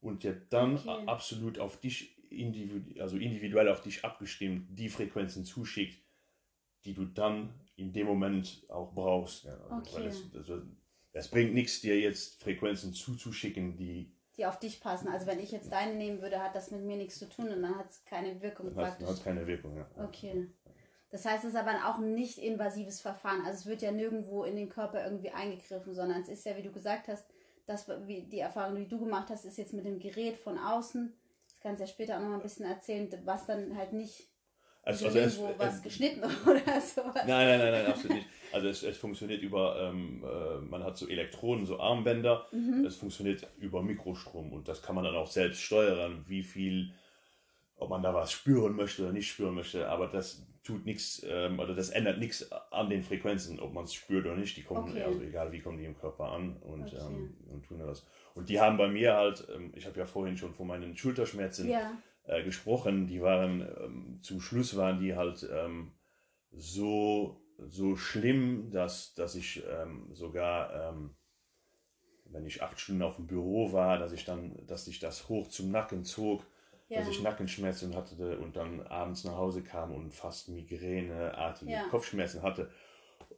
und 0.00 0.24
der 0.24 0.34
dann 0.50 0.76
Okay. 0.76 1.06
absolut 1.06 1.58
auf 1.58 1.78
dich, 1.78 2.16
individu 2.32 3.00
also 3.00 3.16
individuell 3.16 3.68
auf 3.68 3.82
dich 3.82 4.04
abgestimmt, 4.04 4.66
die 4.78 4.88
Frequenzen 4.88 5.44
zuschickt, 5.44 6.02
die 6.84 6.94
du 6.94 7.04
dann 7.04 7.54
in 7.76 7.92
dem 7.92 8.06
Moment 8.06 8.64
auch 8.68 8.92
brauchst. 8.92 9.44
Ja, 9.44 9.52
also, 9.70 9.96
Okay. 9.96 10.06
es, 10.06 10.22
also, 10.34 10.62
es 11.12 11.28
bringt 11.28 11.54
nichts, 11.54 11.80
dir 11.80 11.98
jetzt 12.00 12.42
Frequenzen 12.42 12.92
zuzuschicken, 12.94 13.76
die 13.76 14.12
Die 14.36 14.46
auf 14.46 14.58
dich 14.58 14.80
passen. 14.80 15.08
Also 15.08 15.26
wenn 15.26 15.40
ich 15.40 15.50
jetzt 15.52 15.70
deine 15.70 15.94
nehmen 15.94 16.22
würde, 16.22 16.42
hat 16.42 16.54
das 16.54 16.70
mit 16.70 16.82
mir 16.82 16.96
nichts 16.96 17.18
zu 17.18 17.28
tun 17.28 17.48
und 17.50 17.62
dann 17.62 17.76
hat 17.76 17.90
es 17.90 18.04
keine 18.04 18.40
Wirkung 18.40 18.74
dann 18.74 18.74
praktisch. 18.74 19.08
hat 19.08 19.22
keine 19.24 19.46
Wirkung. 19.46 19.76
Ja. 19.76 19.86
Okay. 20.04 20.48
Das 21.10 21.26
heißt, 21.26 21.44
es 21.44 21.50
ist 21.50 21.56
aber 21.56 21.72
auch 21.86 21.98
ein 21.98 22.14
nicht 22.14 22.38
invasives 22.38 23.02
Verfahren. 23.02 23.42
Also 23.44 23.58
es 23.60 23.66
wird 23.66 23.82
ja 23.82 23.92
nirgendwo 23.92 24.44
in 24.44 24.56
den 24.56 24.70
Körper 24.70 25.04
irgendwie 25.04 25.30
eingegriffen, 25.30 25.94
sondern 25.94 26.22
es 26.22 26.28
ist 26.28 26.46
ja, 26.46 26.56
wie 26.56 26.62
du 26.62 26.72
gesagt 26.72 27.08
hast, 27.08 27.26
das, 27.66 27.86
wie 28.06 28.22
die 28.22 28.38
Erfahrung, 28.40 28.76
die 28.76 28.88
du 28.88 28.98
gemacht 28.98 29.28
hast, 29.28 29.44
ist 29.44 29.58
jetzt 29.58 29.74
mit 29.74 29.84
dem 29.84 29.98
Gerät 29.98 30.38
von 30.38 30.56
außen. 30.58 31.12
Kannst 31.62 31.80
du 31.80 31.84
ja 31.84 31.88
später 31.88 32.16
auch 32.18 32.22
noch 32.22 32.34
ein 32.34 32.42
bisschen 32.42 32.66
erzählen, 32.66 33.08
was 33.24 33.46
dann 33.46 33.76
halt 33.76 33.92
nicht 33.92 34.28
Also, 34.82 35.06
also 35.06 35.18
also 35.18 35.18
es, 35.18 35.36
irgendwo 35.38 35.58
was 35.58 35.76
es, 35.76 35.82
geschnitten 35.82 36.22
oder 36.46 36.80
sowas. 36.80 37.14
nein, 37.26 37.46
nein, 37.46 37.58
nein, 37.58 37.72
nein, 37.72 37.86
absolut 37.86 38.16
nicht. 38.18 38.28
Also 38.50 38.68
es, 38.68 38.82
es 38.82 38.96
funktioniert 38.98 39.42
über, 39.42 39.80
ähm, 39.80 40.24
äh, 40.24 40.58
man 40.60 40.82
hat 40.84 40.96
so 40.96 41.08
Elektroden, 41.08 41.66
so 41.66 41.78
Armbänder. 41.80 42.46
Mhm. 42.52 42.84
Es 42.84 42.96
funktioniert 42.96 43.46
über 43.58 43.82
Mikrostrom 43.82 44.52
und 44.52 44.68
das 44.68 44.82
kann 44.82 44.94
man 44.96 45.04
dann 45.04 45.14
auch 45.16 45.30
selbst 45.30 45.60
steuern, 45.62 46.24
wie 46.26 46.42
viel, 46.42 46.92
ob 47.82 47.90
man 47.90 48.02
da 48.02 48.14
was 48.14 48.32
spüren 48.32 48.76
möchte 48.76 49.02
oder 49.02 49.12
nicht 49.12 49.28
spüren 49.30 49.54
möchte. 49.54 49.88
Aber 49.88 50.08
das 50.08 50.46
tut 50.64 50.84
nichts, 50.86 51.22
ähm, 51.28 51.58
oder 51.58 51.74
das 51.74 51.90
ändert 51.90 52.18
nichts 52.18 52.50
an 52.70 52.88
den 52.88 53.02
Frequenzen, 53.02 53.58
ob 53.60 53.72
man 53.72 53.84
es 53.84 53.94
spürt 53.94 54.26
oder 54.26 54.36
nicht. 54.36 54.56
Die 54.56 54.62
kommen, 54.62 54.88
Okay. 54.88 55.02
also 55.02 55.20
egal 55.22 55.52
wie 55.52 55.60
kommen 55.60 55.78
die 55.78 55.84
im 55.84 55.96
Körper 55.98 56.30
an 56.32 56.56
und, 56.58 56.82
Okay. 56.82 56.96
ähm, 57.00 57.34
und 57.50 57.64
tun 57.66 57.78
das. 57.80 58.06
Und 58.34 58.48
die 58.48 58.60
haben 58.60 58.76
bei 58.78 58.88
mir 58.88 59.14
halt, 59.14 59.46
ähm, 59.54 59.72
ich 59.74 59.86
habe 59.86 59.98
ja 59.98 60.06
vorhin 60.06 60.36
schon 60.36 60.54
von 60.54 60.66
meinen 60.66 60.96
Schulterschmerzen 60.96 61.68
Ja, 61.68 61.92
äh, 62.24 62.42
gesprochen, 62.44 63.06
die 63.08 63.20
waren 63.22 63.60
ähm, 63.82 64.18
zum 64.22 64.40
Schluss 64.40 64.76
waren 64.76 65.00
die 65.00 65.14
halt 65.16 65.48
ähm, 65.52 65.92
so 66.52 67.38
so 67.58 67.96
schlimm, 67.96 68.70
dass 68.70 69.14
dass 69.14 69.34
ich 69.34 69.62
ähm, 69.68 70.08
sogar 70.14 70.94
wenn 72.32 72.46
ich 72.46 72.62
acht 72.62 72.80
Stunden 72.80 73.02
auf 73.02 73.16
dem 73.16 73.26
Büro 73.26 73.72
war, 73.72 73.98
dass 73.98 74.12
ich 74.12 74.24
dann, 74.24 74.56
dass 74.66 74.86
sich 74.86 74.98
das 74.98 75.28
hoch 75.28 75.48
zum 75.48 75.70
Nacken 75.70 76.04
zog, 76.04 76.44
ja. 76.92 77.00
dass 77.00 77.08
ich 77.08 77.22
Nackenschmerzen 77.22 77.94
hatte 77.96 78.38
und 78.38 78.56
dann 78.56 78.86
abends 78.86 79.24
nach 79.24 79.36
Hause 79.36 79.62
kam 79.62 79.92
und 79.92 80.12
fast 80.12 80.48
Migräneartige 80.48 81.72
Ja. 81.72 81.88
Kopfschmerzen 81.88 82.42
hatte. 82.42 82.70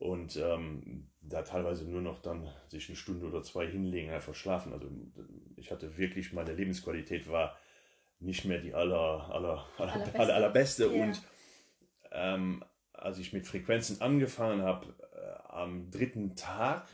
und 0.01 0.37
ähm, 0.37 1.09
da 1.21 1.43
teilweise 1.43 1.85
nur 1.85 2.03
noch 2.03 2.21
dann 2.21 2.49
sich 2.69 2.89
eine 2.89 2.97
Stunde 2.97 3.27
oder 3.27 3.43
zwei 3.43 3.67
hinlegen, 3.67 4.11
einfach 4.11 4.35
schlafen. 4.35 4.73
Also 4.73 4.89
ich 5.57 5.71
hatte 5.71 5.97
wirklich, 5.97 6.33
meine 6.33 6.53
Lebensqualität 6.53 7.31
war 7.31 7.57
nicht 8.19 8.45
mehr 8.45 8.59
die 8.59 8.75
aller, 8.75 9.31
aller, 9.33 9.67
aller, 9.79 9.93
allerbeste. 9.95 10.19
aller, 10.21 10.35
allerbeste. 10.35 10.91
Yeah. 10.91 11.05
Und 11.05 11.23
ähm, 12.13 12.65
als 12.93 13.19
ich 13.19 13.33
mit 13.33 13.47
Frequenzen 13.47 14.01
angefangen 14.01 14.63
habe, 14.63 14.87
äh, 15.13 15.53
am 15.53 15.91
dritten 15.91 16.35
Tag 16.37 16.87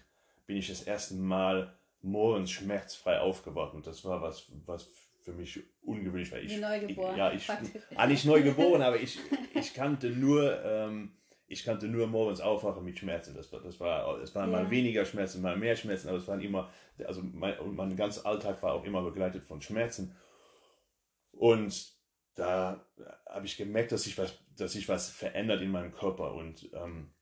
bin 0.46 0.56
ich 0.56 0.68
das 0.68 0.82
erste 0.82 1.14
Mal 1.14 1.74
morgens 2.02 2.50
schmerzfrei 2.50 3.18
aufgewacht. 3.20 3.74
Und 3.74 3.86
das 3.86 4.04
war 4.04 4.22
was, 4.22 4.50
was 4.66 4.88
für 5.22 5.32
mich 5.32 5.60
ungewöhnlich 5.82 6.30
war. 6.32 6.38
Ich. 6.38 6.52
Ich, 6.52 6.58
ja, 6.58 7.32
ich, 7.32 7.48
ah, 7.96 8.06
nicht 8.06 8.24
neugeboren, 8.24 8.82
aber 8.82 9.00
ich, 9.00 9.18
ich 9.54 9.74
kannte 9.74 10.10
nur, 10.10 10.64
ähm, 10.64 11.12
ich 11.46 11.64
kannte 11.64 11.88
nur 11.88 12.06
morgens 12.06 12.40
aufwachen 12.40 12.84
mit 12.84 12.98
Schmerzen. 12.98 13.34
Das 13.34 13.52
war, 13.52 13.60
das 13.60 13.78
war, 13.80 14.18
es 14.20 14.34
waren 14.34 14.50
ja. 14.50 14.62
mal 14.62 14.70
weniger 14.70 15.04
Schmerzen, 15.04 15.42
mal 15.42 15.56
mehr 15.56 15.76
Schmerzen, 15.76 16.08
aber 16.08 16.18
es 16.18 16.28
waren 16.28 16.40
immer, 16.40 16.70
also 17.06 17.22
mein, 17.22 17.54
mein 17.74 17.96
ganzer 17.96 18.26
Alltag 18.26 18.62
war 18.62 18.74
auch 18.74 18.84
immer 18.84 19.02
begleitet 19.02 19.44
von 19.44 19.60
Schmerzen. 19.60 20.16
Und 21.32 21.92
da 22.34 22.84
habe 23.26 23.46
ich 23.46 23.56
gemerkt, 23.56 23.92
dass 23.92 24.04
sich 24.04 24.16
was, 24.16 24.38
dass 24.56 24.72
sich 24.72 24.88
was 24.88 25.10
verändert 25.10 25.60
in 25.60 25.70
meinem 25.70 25.92
Körper. 25.92 26.34
Und 26.34 26.70
ähm, 26.72 27.12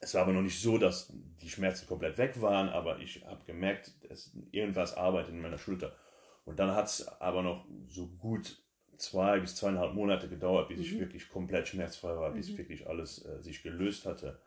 es 0.00 0.14
war 0.14 0.22
aber 0.22 0.32
noch 0.32 0.42
nicht 0.42 0.60
so, 0.60 0.78
dass 0.78 1.12
die 1.12 1.48
Schmerzen 1.48 1.86
komplett 1.86 2.18
weg 2.18 2.40
waren, 2.40 2.68
aber 2.68 3.00
ich 3.00 3.24
habe 3.26 3.44
gemerkt, 3.44 3.92
dass 4.08 4.36
irgendwas 4.50 4.96
arbeitet 4.96 5.32
in 5.32 5.40
meiner 5.40 5.58
Schulter. 5.58 5.96
Und 6.46 6.58
dann 6.58 6.70
hat 6.74 6.86
es 6.86 7.06
aber 7.20 7.42
noch 7.42 7.66
so 7.88 8.06
gut 8.06 8.62
zwei 8.96 9.40
bis 9.40 9.56
zweieinhalb 9.56 9.94
Monate 9.94 10.28
gedauert, 10.28 10.68
bis 10.68 10.78
mhm. 10.78 10.84
ich 10.84 10.98
wirklich 10.98 11.28
komplett 11.28 11.68
schmerzfrei 11.68 12.16
war, 12.16 12.30
bis 12.32 12.50
mhm. 12.50 12.58
wirklich 12.58 12.88
alles 12.88 13.24
äh, 13.26 13.42
sich 13.42 13.62
gelöst 13.62 14.06
hatte. 14.06 14.40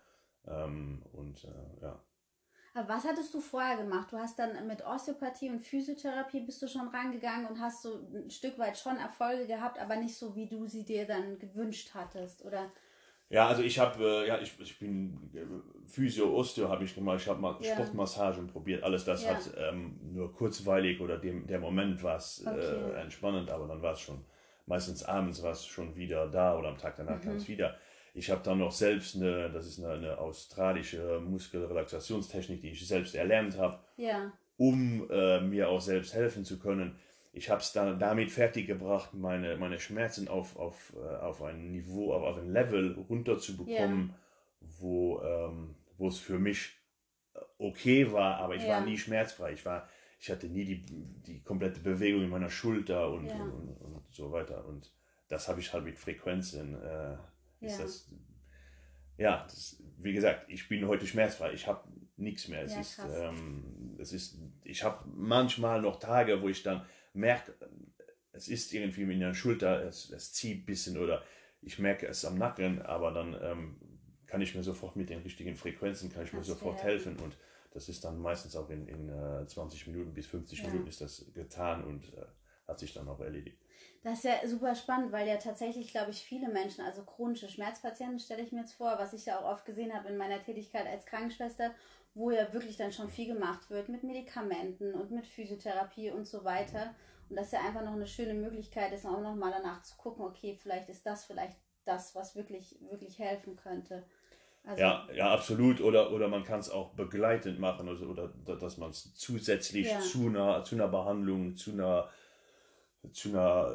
Ähm, 0.47 1.03
und 1.11 1.43
äh, 1.43 1.83
ja. 1.83 2.01
Aber 2.73 2.89
was 2.89 3.03
hattest 3.03 3.33
du 3.33 3.41
vorher 3.41 3.77
gemacht? 3.77 4.11
Du 4.11 4.17
hast 4.17 4.39
dann 4.39 4.65
mit 4.65 4.85
Osteopathie 4.85 5.49
und 5.49 5.59
Physiotherapie 5.59 6.41
bist 6.41 6.61
du 6.61 6.67
schon 6.67 6.87
rangegangen 6.87 7.47
und 7.47 7.59
hast 7.59 7.81
so 7.81 8.07
ein 8.13 8.29
Stück 8.29 8.57
weit 8.57 8.77
schon 8.77 8.97
Erfolge 8.97 9.47
gehabt, 9.47 9.79
aber 9.79 9.97
nicht 9.97 10.15
so, 10.15 10.35
wie 10.35 10.47
du 10.47 10.65
sie 10.67 10.85
dir 10.85 11.05
dann 11.05 11.37
gewünscht 11.37 11.91
hattest, 11.93 12.45
oder? 12.45 12.71
Ja, 13.29 13.47
also 13.47 13.61
ich 13.61 13.77
habe, 13.77 14.03
äh, 14.03 14.27
ja, 14.27 14.39
ich, 14.39 14.59
ich 14.59 14.79
bin 14.79 15.29
äh, 15.35 15.45
Physio, 15.87 16.33
Osteo 16.33 16.67
habe 16.67 16.83
ich 16.83 16.95
gemacht, 16.95 17.19
ich 17.21 17.27
habe 17.27 17.39
mal 17.39 17.55
ja. 17.61 17.73
Sportmassagen 17.73 18.47
probiert, 18.47 18.83
alles 18.83 19.05
das 19.05 19.23
ja. 19.23 19.35
hat 19.35 19.51
ähm, 19.55 19.99
nur 20.01 20.33
kurzweilig 20.33 20.99
oder 20.99 21.17
dem, 21.19 21.45
der 21.45 21.59
Moment 21.59 22.01
war 22.01 22.17
es 22.17 22.43
äh, 22.43 22.49
okay. 22.49 22.91
äh, 22.95 23.01
entspannend, 23.01 23.51
aber 23.51 23.67
dann 23.67 23.83
war 23.83 23.93
es 23.93 23.99
schon, 23.99 24.25
meistens 24.65 25.03
abends 25.03 25.43
war 25.43 25.51
es 25.51 25.63
schon 25.63 25.95
wieder 25.95 26.27
da 26.27 26.57
oder 26.57 26.69
am 26.69 26.77
Tag 26.77 26.95
danach 26.95 27.17
mhm. 27.17 27.21
kam 27.21 27.35
es 27.35 27.47
wieder. 27.47 27.75
Ich 28.15 28.31
habe 28.31 28.41
dann 28.43 28.57
noch 28.57 28.71
selbst 28.71 29.15
eine, 29.15 29.51
das 29.51 29.67
ist 29.67 29.79
eine, 29.79 29.93
eine 29.93 30.17
australische 30.17 31.21
Muskelrelaxationstechnik, 31.23 32.61
die 32.61 32.71
ich 32.71 32.87
selbst 32.87 33.13
erlernt 33.13 33.59
habe, 33.59 33.77
ja. 33.97 34.31
um 34.57 35.07
äh, 35.11 35.39
mir 35.39 35.69
auch 35.69 35.81
selbst 35.81 36.15
helfen 36.15 36.43
zu 36.43 36.57
können 36.57 36.95
ich 37.31 37.49
habe 37.49 37.61
es 37.61 37.71
dann 37.71 37.99
damit 37.99 38.31
fertiggebracht, 38.31 39.13
meine, 39.13 39.55
meine 39.57 39.79
Schmerzen 39.79 40.27
auf, 40.27 40.55
auf, 40.57 40.93
äh, 40.95 41.15
auf 41.17 41.41
ein 41.41 41.71
Niveau, 41.71 42.13
auf, 42.13 42.23
auf 42.23 42.37
ein 42.37 42.51
Level 42.51 42.93
runterzubekommen, 43.09 44.09
ja. 44.09 44.67
wo 44.79 45.21
ähm, 45.21 45.75
es 46.07 46.17
für 46.17 46.39
mich 46.39 46.71
äh, 47.35 47.39
okay 47.59 48.11
war, 48.11 48.37
aber 48.37 48.55
ich 48.55 48.63
ja. 48.63 48.69
war 48.69 48.81
nie 48.81 48.97
schmerzfrei. 48.97 49.53
Ich 49.53 49.65
war, 49.65 49.87
ich 50.19 50.29
hatte 50.29 50.47
nie 50.47 50.65
die, 50.65 50.85
die 50.85 51.43
komplette 51.43 51.79
Bewegung 51.79 52.23
in 52.23 52.29
meiner 52.29 52.49
Schulter 52.49 53.11
und, 53.11 53.27
ja. 53.27 53.35
und, 53.35 53.51
und, 53.51 53.77
und, 53.77 54.03
so 54.11 54.31
weiter. 54.31 54.65
Und 54.65 54.91
das 55.27 55.47
habe 55.47 55.59
ich 55.59 55.71
halt 55.71 55.85
mit 55.85 55.97
Frequenzen. 55.97 56.81
Äh, 56.81 57.17
ist 57.61 57.79
das, 57.79 58.09
ja, 59.17 59.43
das, 59.43 59.83
wie 59.97 60.13
gesagt, 60.13 60.45
ich 60.49 60.67
bin 60.67 60.87
heute 60.87 61.05
schmerzfrei. 61.05 61.53
Ich 61.53 61.67
habe 61.67 61.83
nichts 62.17 62.47
mehr. 62.47 62.63
Es 62.63 62.75
ist, 62.75 62.99
ähm, 62.99 63.97
es 63.99 64.13
ist, 64.13 64.39
ich 64.63 64.83
habe 64.83 65.03
manchmal 65.13 65.81
noch 65.81 65.99
Tage, 65.99 66.41
wo 66.41 66.49
ich 66.49 66.63
dann 66.63 66.85
merke, 67.13 67.53
es 68.31 68.47
ist 68.47 68.73
irgendwie 68.73 69.03
in 69.03 69.19
der 69.19 69.33
Schulter, 69.33 69.83
es, 69.83 70.09
es 70.11 70.33
zieht 70.33 70.63
ein 70.63 70.65
bisschen 70.65 70.97
oder 70.97 71.23
ich 71.61 71.79
merke 71.79 72.07
es 72.07 72.23
am 72.25 72.37
Nacken, 72.37 72.81
aber 72.81 73.11
dann 73.11 73.37
ähm, 73.41 73.75
kann 74.27 74.41
ich 74.41 74.55
mir 74.55 74.63
sofort 74.63 74.95
mit 74.95 75.09
den 75.09 75.21
richtigen 75.21 75.55
Frequenzen, 75.55 76.11
kann 76.11 76.23
ich 76.23 76.33
mir 76.33 76.43
sofort 76.43 76.83
helfen 76.83 77.17
und 77.17 77.37
das 77.71 77.89
ist 77.89 78.03
dann 78.03 78.19
meistens 78.19 78.55
auch 78.55 78.69
in, 78.69 78.87
in 78.87 79.09
äh, 79.09 79.45
20 79.45 79.87
Minuten 79.87 80.13
bis 80.13 80.27
50 80.27 80.59
ja. 80.59 80.67
Minuten 80.67 80.87
ist 80.87 81.01
das 81.01 81.25
getan 81.33 81.83
und 81.83 82.13
äh, 82.13 82.25
hat 82.67 82.79
sich 82.79 82.93
dann 82.93 83.07
auch 83.07 83.19
erledigt. 83.19 83.59
Das 84.03 84.19
ist 84.19 84.23
ja 84.23 84.47
super 84.47 84.75
spannend, 84.75 85.11
weil 85.11 85.27
ja 85.27 85.37
tatsächlich, 85.37 85.91
glaube 85.91 86.11
ich, 86.11 86.21
viele 86.21 86.49
Menschen, 86.49 86.85
also 86.85 87.03
chronische 87.03 87.49
Schmerzpatienten, 87.49 88.19
stelle 88.19 88.43
ich 88.43 88.51
mir 88.51 88.61
jetzt 88.61 88.73
vor, 88.73 88.95
was 88.97 89.13
ich 89.13 89.25
ja 89.25 89.39
auch 89.39 89.51
oft 89.51 89.65
gesehen 89.65 89.93
habe 89.93 90.07
in 90.07 90.17
meiner 90.17 90.41
Tätigkeit 90.41 90.87
als 90.87 91.05
Krankenschwester 91.05 91.71
wo 92.13 92.31
ja 92.31 92.51
wirklich 92.53 92.77
dann 92.77 92.91
schon 92.91 93.09
viel 93.09 93.27
gemacht 93.27 93.69
wird 93.69 93.89
mit 93.89 94.03
Medikamenten 94.03 94.93
und 94.93 95.11
mit 95.11 95.25
Physiotherapie 95.25 96.11
und 96.11 96.27
so 96.27 96.43
weiter. 96.43 96.95
Und 97.29 97.35
das 97.35 97.51
ja 97.51 97.59
einfach 97.61 97.83
noch 97.83 97.93
eine 97.93 98.07
schöne 98.07 98.33
Möglichkeit 98.33 98.91
ist, 98.91 99.05
auch 99.05 99.21
nochmal 99.21 99.53
danach 99.55 99.83
zu 99.83 99.95
gucken, 99.97 100.25
okay, 100.25 100.57
vielleicht 100.59 100.89
ist 100.89 101.05
das 101.05 101.25
vielleicht 101.25 101.57
das, 101.85 102.15
was 102.15 102.35
wirklich, 102.35 102.79
wirklich 102.89 103.19
helfen 103.19 103.55
könnte. 103.55 104.03
Also, 104.63 104.81
ja, 104.81 105.07
ja, 105.13 105.31
absolut. 105.31 105.81
Oder, 105.81 106.11
oder 106.11 106.27
man 106.27 106.43
kann 106.43 106.59
es 106.59 106.69
auch 106.69 106.93
begleitend 106.93 107.59
machen, 107.59 107.87
also, 107.87 108.05
oder 108.05 108.27
dass 108.27 108.77
man 108.77 108.89
es 108.89 109.13
zusätzlich 109.15 109.87
ja. 109.87 109.99
zu, 109.99 110.27
einer, 110.27 110.63
zu 110.63 110.75
einer 110.75 110.87
Behandlung, 110.87 111.55
zu 111.55 111.71
einer, 111.71 112.09
zu 113.11 113.29
einer, 113.29 113.73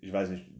ich 0.00 0.12
weiß 0.12 0.30
nicht, 0.30 0.50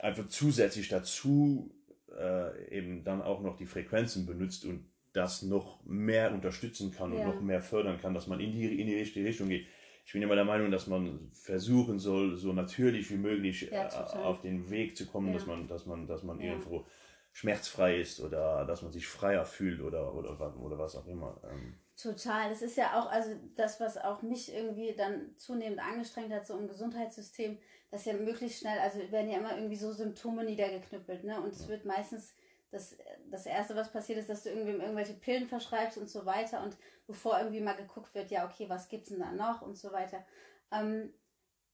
einfach 0.00 0.26
zusätzlich 0.28 0.88
dazu 0.88 1.74
äh, 2.18 2.76
eben 2.76 3.04
dann 3.04 3.22
auch 3.22 3.40
noch 3.40 3.56
die 3.56 3.66
Frequenzen 3.66 4.26
benutzt 4.26 4.64
und 4.64 4.91
das 5.12 5.42
noch 5.42 5.84
mehr 5.84 6.32
unterstützen 6.32 6.90
kann 6.90 7.12
und 7.12 7.18
ja. 7.18 7.26
noch 7.26 7.40
mehr 7.40 7.60
fördern 7.60 8.00
kann, 8.00 8.14
dass 8.14 8.26
man 8.26 8.40
in 8.40 8.52
die, 8.52 8.80
in 8.80 8.86
die 8.86 8.96
richtige 8.96 9.26
Richtung 9.26 9.48
geht. 9.48 9.66
Ich 10.04 10.12
bin 10.12 10.22
immer 10.22 10.34
der 10.34 10.44
Meinung, 10.44 10.70
dass 10.70 10.86
man 10.86 11.30
versuchen 11.32 11.98
soll, 11.98 12.36
so 12.36 12.52
natürlich 12.52 13.10
wie 13.10 13.16
möglich 13.16 13.68
ja, 13.70 13.88
äh, 13.88 14.18
auf 14.18 14.40
den 14.40 14.70
Weg 14.70 14.96
zu 14.96 15.06
kommen, 15.06 15.28
ja. 15.28 15.34
dass 15.34 15.46
man, 15.46 15.68
dass 15.68 15.86
man, 15.86 16.06
dass 16.06 16.22
man 16.22 16.40
irgendwo 16.40 16.86
schmerzfrei 17.32 18.00
ist 18.00 18.20
oder 18.20 18.64
dass 18.66 18.82
man 18.82 18.92
sich 18.92 19.06
freier 19.06 19.44
fühlt 19.44 19.80
oder, 19.80 20.14
oder, 20.14 20.56
oder 20.58 20.78
was 20.78 20.96
auch 20.96 21.06
immer. 21.06 21.40
Ähm. 21.50 21.78
Total. 21.96 22.50
Das 22.50 22.62
ist 22.62 22.76
ja 22.76 22.98
auch, 22.98 23.10
also 23.10 23.30
das, 23.54 23.80
was 23.80 23.96
auch 23.96 24.22
mich 24.22 24.52
irgendwie 24.52 24.94
dann 24.96 25.36
zunehmend 25.36 25.80
angestrengt 25.80 26.32
hat, 26.32 26.46
so 26.46 26.58
im 26.58 26.68
Gesundheitssystem, 26.68 27.58
dass 27.90 28.04
ja 28.06 28.14
möglichst 28.14 28.60
schnell, 28.60 28.78
also 28.80 28.98
werden 29.10 29.30
ja 29.30 29.38
immer 29.38 29.56
irgendwie 29.56 29.76
so 29.76 29.92
Symptome 29.92 30.44
niedergeknüppelt, 30.44 31.24
ne? 31.24 31.40
Und 31.40 31.52
es 31.52 31.68
wird 31.68 31.84
meistens 31.84 32.34
das, 32.72 32.96
das 33.30 33.46
Erste, 33.46 33.76
was 33.76 33.92
passiert 33.92 34.18
ist, 34.18 34.30
dass 34.30 34.42
du 34.42 34.48
irgendwem 34.48 34.80
irgendwelche 34.80 35.12
Pillen 35.12 35.46
verschreibst 35.46 35.98
und 35.98 36.08
so 36.08 36.24
weiter 36.24 36.62
und 36.64 36.76
bevor 37.06 37.38
irgendwie 37.38 37.60
mal 37.60 37.76
geguckt 37.76 38.14
wird, 38.14 38.30
ja, 38.30 38.46
okay, 38.46 38.68
was 38.68 38.88
gibt's 38.88 39.10
denn 39.10 39.20
da 39.20 39.30
noch 39.30 39.60
und 39.62 39.76
so 39.76 39.92
weiter. 39.92 40.24
Ähm, 40.72 41.12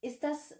ist 0.00 0.24
das, 0.24 0.58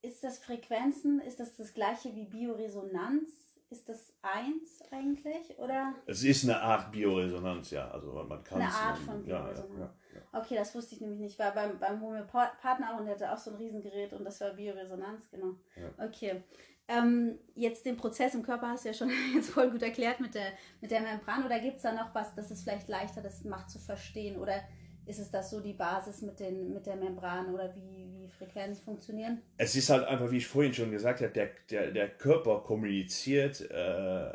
ist 0.00 0.24
das 0.24 0.38
Frequenzen, 0.38 1.20
ist 1.20 1.40
das 1.40 1.56
das 1.56 1.74
gleiche 1.74 2.14
wie 2.14 2.24
Bioresonanz? 2.24 3.30
Ist 3.68 3.88
das 3.88 4.14
eins 4.22 4.80
eigentlich, 4.92 5.58
oder? 5.58 5.94
Es 6.06 6.22
ist 6.22 6.44
eine 6.44 6.60
Art 6.60 6.90
Bioresonanz, 6.92 7.70
ja. 7.72 7.90
Also 7.90 8.12
man 8.12 8.42
kann 8.44 8.62
Eine 8.62 8.72
Art 8.72 8.98
von 8.98 9.22
Bioresonanz. 9.24 9.68
Ja, 9.78 9.84
ja, 9.84 9.86
ja, 9.86 9.94
okay, 10.32 10.54
das 10.54 10.74
wusste 10.74 10.94
ich 10.94 11.00
nämlich 11.00 11.20
nicht. 11.20 11.38
War 11.38 11.52
beim, 11.52 11.78
beim 11.78 12.00
Homöopathen 12.00 12.84
auch 12.84 12.98
und 12.98 13.06
der 13.06 13.14
hatte 13.14 13.32
auch 13.32 13.38
so 13.38 13.50
ein 13.50 13.56
Riesengerät 13.56 14.12
und 14.12 14.24
das 14.24 14.40
war 14.40 14.50
Bioresonanz, 14.50 15.30
genau. 15.30 15.54
Okay. 15.98 16.42
Ähm, 16.88 17.38
jetzt 17.56 17.84
den 17.84 17.96
Prozess 17.96 18.34
im 18.34 18.44
Körper 18.44 18.68
hast 18.68 18.84
du 18.84 18.90
ja 18.90 18.94
schon 18.94 19.10
jetzt 19.34 19.50
voll 19.50 19.70
gut 19.70 19.82
erklärt 19.82 20.20
mit 20.20 20.34
der, 20.34 20.52
mit 20.80 20.90
der 20.90 21.00
Membran. 21.00 21.44
Oder 21.44 21.58
gibt 21.58 21.76
es 21.76 21.82
da 21.82 21.92
noch 21.92 22.14
was, 22.14 22.34
das 22.34 22.50
es 22.50 22.62
vielleicht 22.62 22.88
leichter 22.88 23.22
das 23.22 23.44
macht 23.44 23.70
zu 23.70 23.78
verstehen? 23.78 24.38
Oder 24.38 24.62
ist 25.06 25.18
es 25.18 25.30
das 25.30 25.50
so 25.50 25.60
die 25.60 25.72
Basis 25.72 26.22
mit, 26.22 26.38
den, 26.38 26.72
mit 26.72 26.86
der 26.86 26.96
Membran 26.96 27.52
oder 27.52 27.74
wie, 27.74 28.08
wie 28.12 28.28
Frequenzen 28.28 28.84
funktionieren? 28.84 29.42
Es 29.56 29.74
ist 29.74 29.90
halt 29.90 30.04
einfach, 30.04 30.30
wie 30.30 30.38
ich 30.38 30.46
vorhin 30.46 30.74
schon 30.74 30.90
gesagt 30.90 31.20
habe, 31.20 31.32
der, 31.32 31.50
der, 31.70 31.90
der 31.92 32.08
Körper 32.08 32.60
kommuniziert 32.60 33.68
äh, 33.70 34.30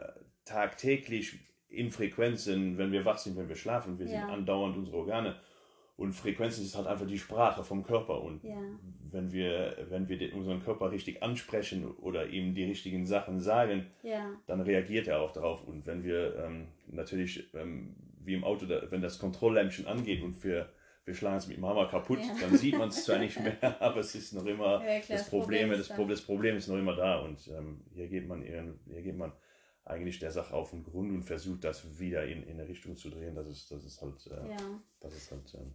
tagtäglich 0.45 1.39
in 1.67 1.91
Frequenzen, 1.91 2.77
wenn 2.77 2.91
wir 2.91 3.05
wach 3.05 3.17
sind, 3.17 3.37
wenn 3.37 3.47
wir 3.47 3.55
schlafen. 3.55 3.97
Wir 3.97 4.07
ja. 4.07 4.21
sind 4.21 4.29
andauernd 4.29 4.77
unsere 4.77 4.97
Organe 4.97 5.39
und 5.97 6.13
Frequenzen 6.13 6.63
ist 6.63 6.75
halt 6.75 6.87
einfach 6.87 7.05
die 7.05 7.19
Sprache 7.19 7.63
vom 7.63 7.83
Körper. 7.83 8.21
Und 8.21 8.43
ja. 8.43 8.57
wenn 9.11 9.31
wir, 9.31 9.77
wenn 9.89 10.09
wir 10.09 10.17
den, 10.17 10.33
unseren 10.33 10.63
Körper 10.63 10.91
richtig 10.91 11.21
ansprechen 11.21 11.91
oder 11.91 12.27
ihm 12.27 12.55
die 12.55 12.63
richtigen 12.63 13.05
Sachen 13.05 13.39
sagen, 13.39 13.87
ja. 14.01 14.31
dann 14.47 14.61
reagiert 14.61 15.07
er 15.07 15.21
auch 15.21 15.31
darauf. 15.31 15.63
Und 15.63 15.85
wenn 15.85 16.03
wir 16.03 16.35
ähm, 16.37 16.67
natürlich, 16.87 17.53
ähm, 17.53 17.95
wie 18.23 18.33
im 18.33 18.43
Auto, 18.43 18.65
da, 18.65 18.81
wenn 18.89 19.01
das 19.01 19.19
Kontrolllämpchen 19.19 19.85
angeht 19.85 20.23
und 20.23 20.43
wir, 20.43 20.69
wir 21.05 21.13
schlagen 21.13 21.37
es 21.37 21.47
mit 21.47 21.57
dem 21.57 21.65
Hammer 21.65 21.87
kaputt, 21.87 22.19
ja. 22.19 22.35
dann 22.41 22.57
sieht 22.57 22.77
man 22.77 22.89
es 22.89 23.05
zwar 23.05 23.19
nicht 23.19 23.39
mehr, 23.39 23.57
aber 23.79 23.99
es 23.99 24.15
ist 24.15 24.33
noch 24.33 24.45
immer 24.45 24.79
klar, 24.79 25.01
das, 25.07 25.29
Problem, 25.29 25.69
das, 25.69 25.87
Problem 25.87 26.09
das, 26.09 26.21
Problem 26.21 26.57
ist 26.57 26.67
noch 26.67 26.77
immer 26.77 26.95
da. 26.95 27.19
Und 27.19 27.47
ähm, 27.47 27.81
hier 27.93 28.07
geht 28.07 28.27
man 28.27 28.41
hier 28.41 29.01
geht 29.01 29.17
man 29.17 29.31
eigentlich 29.85 30.19
der 30.19 30.31
Sache 30.31 30.53
auf 30.53 30.71
den 30.71 30.83
Grund 30.83 31.11
und 31.11 31.23
versucht 31.23 31.63
das 31.63 31.99
wieder 31.99 32.25
in, 32.25 32.43
in 32.43 32.59
eine 32.59 32.67
Richtung 32.67 32.95
zu 32.95 33.09
drehen, 33.09 33.35
dass 33.35 33.47
es, 33.47 33.67
dass 33.67 33.83
es 33.83 34.01
halt, 34.01 34.27
äh, 34.27 34.55
das 34.99 35.15
ist 35.15 35.31
halt 35.31 35.53
ähm, 35.55 35.73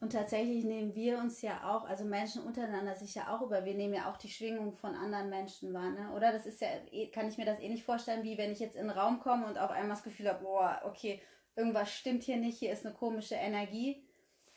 Und 0.00 0.12
tatsächlich 0.12 0.64
nehmen 0.64 0.94
wir 0.94 1.18
uns 1.18 1.40
ja 1.40 1.74
auch, 1.74 1.84
also 1.84 2.04
Menschen 2.04 2.42
untereinander 2.42 2.94
sich 2.94 3.14
ja 3.14 3.34
auch 3.34 3.42
über, 3.42 3.64
wir 3.64 3.74
nehmen 3.74 3.94
ja 3.94 4.10
auch 4.10 4.18
die 4.18 4.28
Schwingung 4.28 4.74
von 4.74 4.94
anderen 4.94 5.30
Menschen 5.30 5.72
wahr, 5.72 5.90
ne? 5.90 6.12
Oder 6.14 6.32
das 6.32 6.44
ist 6.44 6.60
ja, 6.60 6.68
eh, 6.90 7.10
kann 7.10 7.28
ich 7.28 7.38
mir 7.38 7.46
das 7.46 7.60
eh 7.60 7.68
nicht 7.68 7.84
vorstellen, 7.84 8.24
wie 8.24 8.36
wenn 8.36 8.52
ich 8.52 8.60
jetzt 8.60 8.76
in 8.76 8.88
den 8.88 8.96
Raum 8.96 9.20
komme 9.20 9.46
und 9.46 9.58
auf 9.58 9.70
einmal 9.70 9.96
das 9.96 10.04
Gefühl 10.04 10.28
habe, 10.28 10.44
boah, 10.44 10.82
okay, 10.84 11.20
irgendwas 11.56 11.90
stimmt 11.90 12.24
hier 12.24 12.36
nicht, 12.36 12.58
hier 12.58 12.72
ist 12.72 12.84
eine 12.84 12.94
komische 12.94 13.36
Energie, 13.36 14.02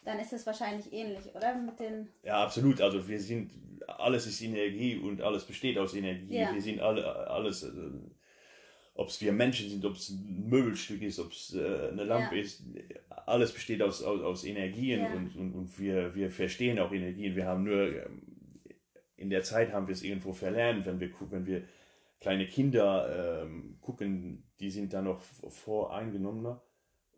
dann 0.03 0.19
ist 0.19 0.33
es 0.33 0.45
wahrscheinlich 0.45 0.91
ähnlich, 0.91 1.33
oder? 1.33 1.55
Mit 1.55 1.79
den. 1.79 2.09
Ja, 2.23 2.43
absolut. 2.43 2.81
Also 2.81 3.07
wir 3.07 3.19
sind, 3.19 3.51
alles 3.87 4.27
ist 4.27 4.41
Energie 4.41 4.97
und 4.97 5.21
alles 5.21 5.45
besteht 5.45 5.77
aus 5.77 5.93
Energie. 5.93 6.37
Ja. 6.37 6.53
Wir 6.53 6.61
sind 6.61 6.81
alle, 6.81 7.05
alles. 7.29 7.63
Äh, 7.63 7.91
ob 8.99 9.07
es 9.07 9.21
wir 9.21 9.31
Menschen 9.31 9.69
sind, 9.69 9.85
ob 9.85 9.95
es 9.95 10.09
ein 10.09 10.49
Möbelstück 10.49 11.01
ist, 11.01 11.19
ob 11.19 11.31
es 11.31 11.55
äh, 11.55 11.89
eine 11.91 12.03
Lampe 12.03 12.35
ja. 12.35 12.41
ist, 12.41 12.63
alles 13.25 13.53
besteht 13.53 13.81
aus, 13.81 14.03
aus, 14.03 14.21
aus 14.21 14.43
Energien 14.43 14.99
ja. 14.99 15.13
und, 15.13 15.35
und, 15.37 15.53
und 15.53 15.79
wir, 15.79 16.13
wir 16.15 16.29
verstehen 16.29 16.79
auch 16.79 16.91
Energien. 16.91 17.33
Wir 17.33 17.45
haben 17.45 17.63
nur, 17.63 17.87
ähm, 17.87 18.21
in 19.15 19.29
der 19.29 19.41
Zeit 19.43 19.71
haben 19.71 19.87
wir 19.87 19.93
es 19.93 20.03
irgendwo 20.03 20.33
verlernt, 20.33 20.85
wenn 20.85 20.99
wir, 20.99 21.09
wenn 21.29 21.45
wir 21.45 21.63
kleine 22.19 22.45
Kinder 22.47 23.43
ähm, 23.43 23.77
gucken, 23.79 24.43
die 24.59 24.69
sind 24.69 24.91
da 24.91 25.01
noch 25.01 25.21
voreingenommener 25.21 26.61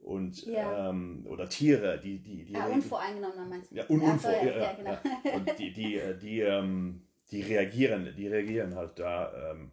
und 0.03 0.45
ja. 0.45 0.89
ähm, 0.89 1.25
oder 1.27 1.49
Tiere, 1.49 1.99
die 1.99 2.19
die 2.19 2.45
die 2.45 2.53
ja, 2.53 2.67
unvoreingenommener 2.67 3.45
meinst 3.45 3.71
du? 3.71 3.75
Ja, 3.75 3.89
un, 3.89 4.01
unvor, 4.01 4.31
ja, 4.31 4.57
ja, 4.57 4.73
genau. 4.73 4.97
Und 5.35 5.59
die 5.59 5.73
die 5.73 5.95
äh, 5.97 6.17
die 6.17 6.41
ähm, 6.41 7.01
die 7.31 7.41
reagieren, 7.41 8.13
die 8.15 8.27
reagieren 8.27 8.75
halt 8.75 8.99
da 8.99 9.51
ähm, 9.51 9.71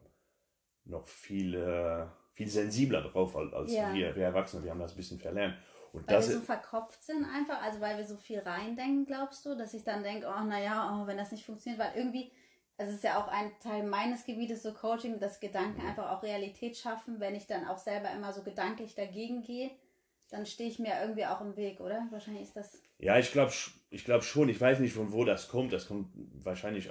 noch 0.89 1.07
viel, 1.07 1.55
äh, 1.55 2.07
viel 2.35 2.49
sensibler 2.49 3.03
drauf 3.03 3.37
als 3.37 3.73
ja. 3.73 3.93
wir, 3.93 4.15
wir 4.17 4.25
Erwachsene. 4.25 4.65
Wir 4.65 4.71
haben 4.71 4.81
das 4.81 4.93
ein 4.93 4.97
bisschen 4.97 5.19
verlernt. 5.19 5.57
Und 5.93 6.07
weil 6.07 6.17
wir 6.17 6.23
so 6.23 6.41
verkopft 6.41 7.03
sind 7.03 7.25
einfach, 7.25 7.63
also 7.63 7.81
weil 7.81 7.97
wir 7.97 8.05
so 8.05 8.17
viel 8.17 8.41
reindenken, 8.41 9.07
glaubst 9.07 9.45
du, 9.47 9.55
dass 9.55 9.73
ich 9.75 9.85
dann 9.85 10.03
denke, 10.03 10.27
oh 10.27 10.45
naja, 10.45 10.91
oh, 10.93 11.07
wenn 11.07 11.17
das 11.17 11.33
nicht 11.33 11.45
funktioniert, 11.45 11.81
weil 11.81 11.93
irgendwie, 11.97 12.31
es 12.77 12.91
ist 12.91 13.05
ja 13.05 13.21
auch 13.23 13.29
ein 13.29 13.51
Teil 13.61 13.85
meines 13.85 14.25
Gebietes, 14.25 14.63
so 14.63 14.73
Coaching, 14.73 15.19
dass 15.19 15.41
Gedanken 15.41 15.83
mhm. 15.83 15.89
einfach 15.89 16.11
auch 16.11 16.23
Realität 16.23 16.77
schaffen, 16.77 17.21
wenn 17.21 17.35
ich 17.35 17.47
dann 17.47 17.67
auch 17.67 17.79
selber 17.79 18.11
immer 18.13 18.33
so 18.33 18.43
gedanklich 18.43 18.95
dagegen 18.95 19.43
gehe, 19.43 19.71
dann 20.31 20.45
stehe 20.45 20.69
ich 20.69 20.79
mir 20.79 21.01
irgendwie 21.01 21.25
auch 21.25 21.41
im 21.41 21.57
Weg, 21.57 21.81
oder? 21.81 22.07
Wahrscheinlich 22.11 22.43
ist 22.43 22.57
das. 22.57 22.83
Ja, 22.99 23.19
ich 23.19 23.33
glaube 23.33 23.53
ich 23.91 24.05
glaub 24.05 24.23
schon, 24.23 24.51
ich 24.51 24.61
weiß 24.61 24.81
nicht, 24.81 24.93
von 24.93 25.11
wo 25.11 25.25
das 25.25 25.49
kommt. 25.49 25.73
Das 25.73 25.89
kommt 25.89 26.11
wahrscheinlich 26.45 26.91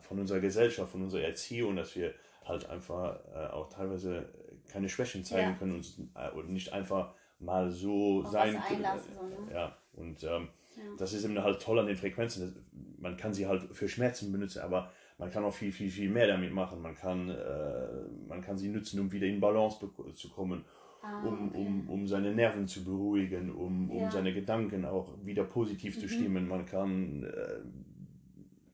von 0.00 0.18
unserer 0.18 0.40
Gesellschaft, 0.40 0.92
von 0.92 1.02
unserer 1.02 1.22
Erziehung, 1.22 1.76
dass 1.76 1.96
wir 1.96 2.14
halt 2.44 2.68
einfach 2.68 3.18
äh, 3.34 3.46
auch 3.52 3.68
teilweise 3.68 4.28
keine 4.70 4.88
Schwächen 4.88 5.24
zeigen 5.24 5.52
ja. 5.52 5.56
können 5.56 5.74
und, 5.74 5.94
äh, 6.14 6.30
und 6.30 6.50
nicht 6.50 6.72
einfach 6.72 7.14
mal 7.38 7.70
so 7.70 8.22
Auf 8.22 8.32
sein 8.32 8.60
können. 8.66 8.84
So, 9.14 9.22
ne? 9.22 9.52
Ja, 9.52 9.76
und 9.92 10.22
ähm, 10.24 10.48
ja. 10.76 10.82
das 10.98 11.12
ist 11.12 11.24
eben 11.24 11.42
halt 11.42 11.60
toll 11.60 11.78
an 11.78 11.86
den 11.86 11.96
Frequenzen. 11.96 12.64
Man 12.98 13.16
kann 13.16 13.34
sie 13.34 13.46
halt 13.46 13.62
für 13.72 13.88
Schmerzen 13.88 14.32
benutzen, 14.32 14.62
aber 14.62 14.90
man 15.18 15.30
kann 15.30 15.44
auch 15.44 15.54
viel, 15.54 15.72
viel, 15.72 15.90
viel 15.90 16.10
mehr 16.10 16.26
damit 16.26 16.52
machen. 16.52 16.82
Man 16.82 16.94
kann, 16.94 17.28
äh, 17.28 17.86
man 18.28 18.40
kann 18.40 18.58
sie 18.58 18.68
nutzen, 18.68 19.00
um 19.00 19.12
wieder 19.12 19.26
in 19.26 19.40
Balance 19.40 19.78
zu 20.14 20.30
kommen, 20.30 20.64
ah, 21.02 21.22
um, 21.24 21.48
okay. 21.48 21.58
um, 21.58 21.90
um 21.90 22.06
seine 22.06 22.34
Nerven 22.34 22.66
zu 22.66 22.84
beruhigen, 22.84 23.50
um, 23.54 23.90
um 23.90 24.02
ja. 24.02 24.10
seine 24.10 24.34
Gedanken 24.34 24.84
auch 24.84 25.12
wieder 25.24 25.44
positiv 25.44 25.96
mhm. 25.96 26.00
zu 26.00 26.08
stimmen. 26.08 26.48
Man 26.48 26.66
kann 26.66 27.22
äh, 27.24 27.60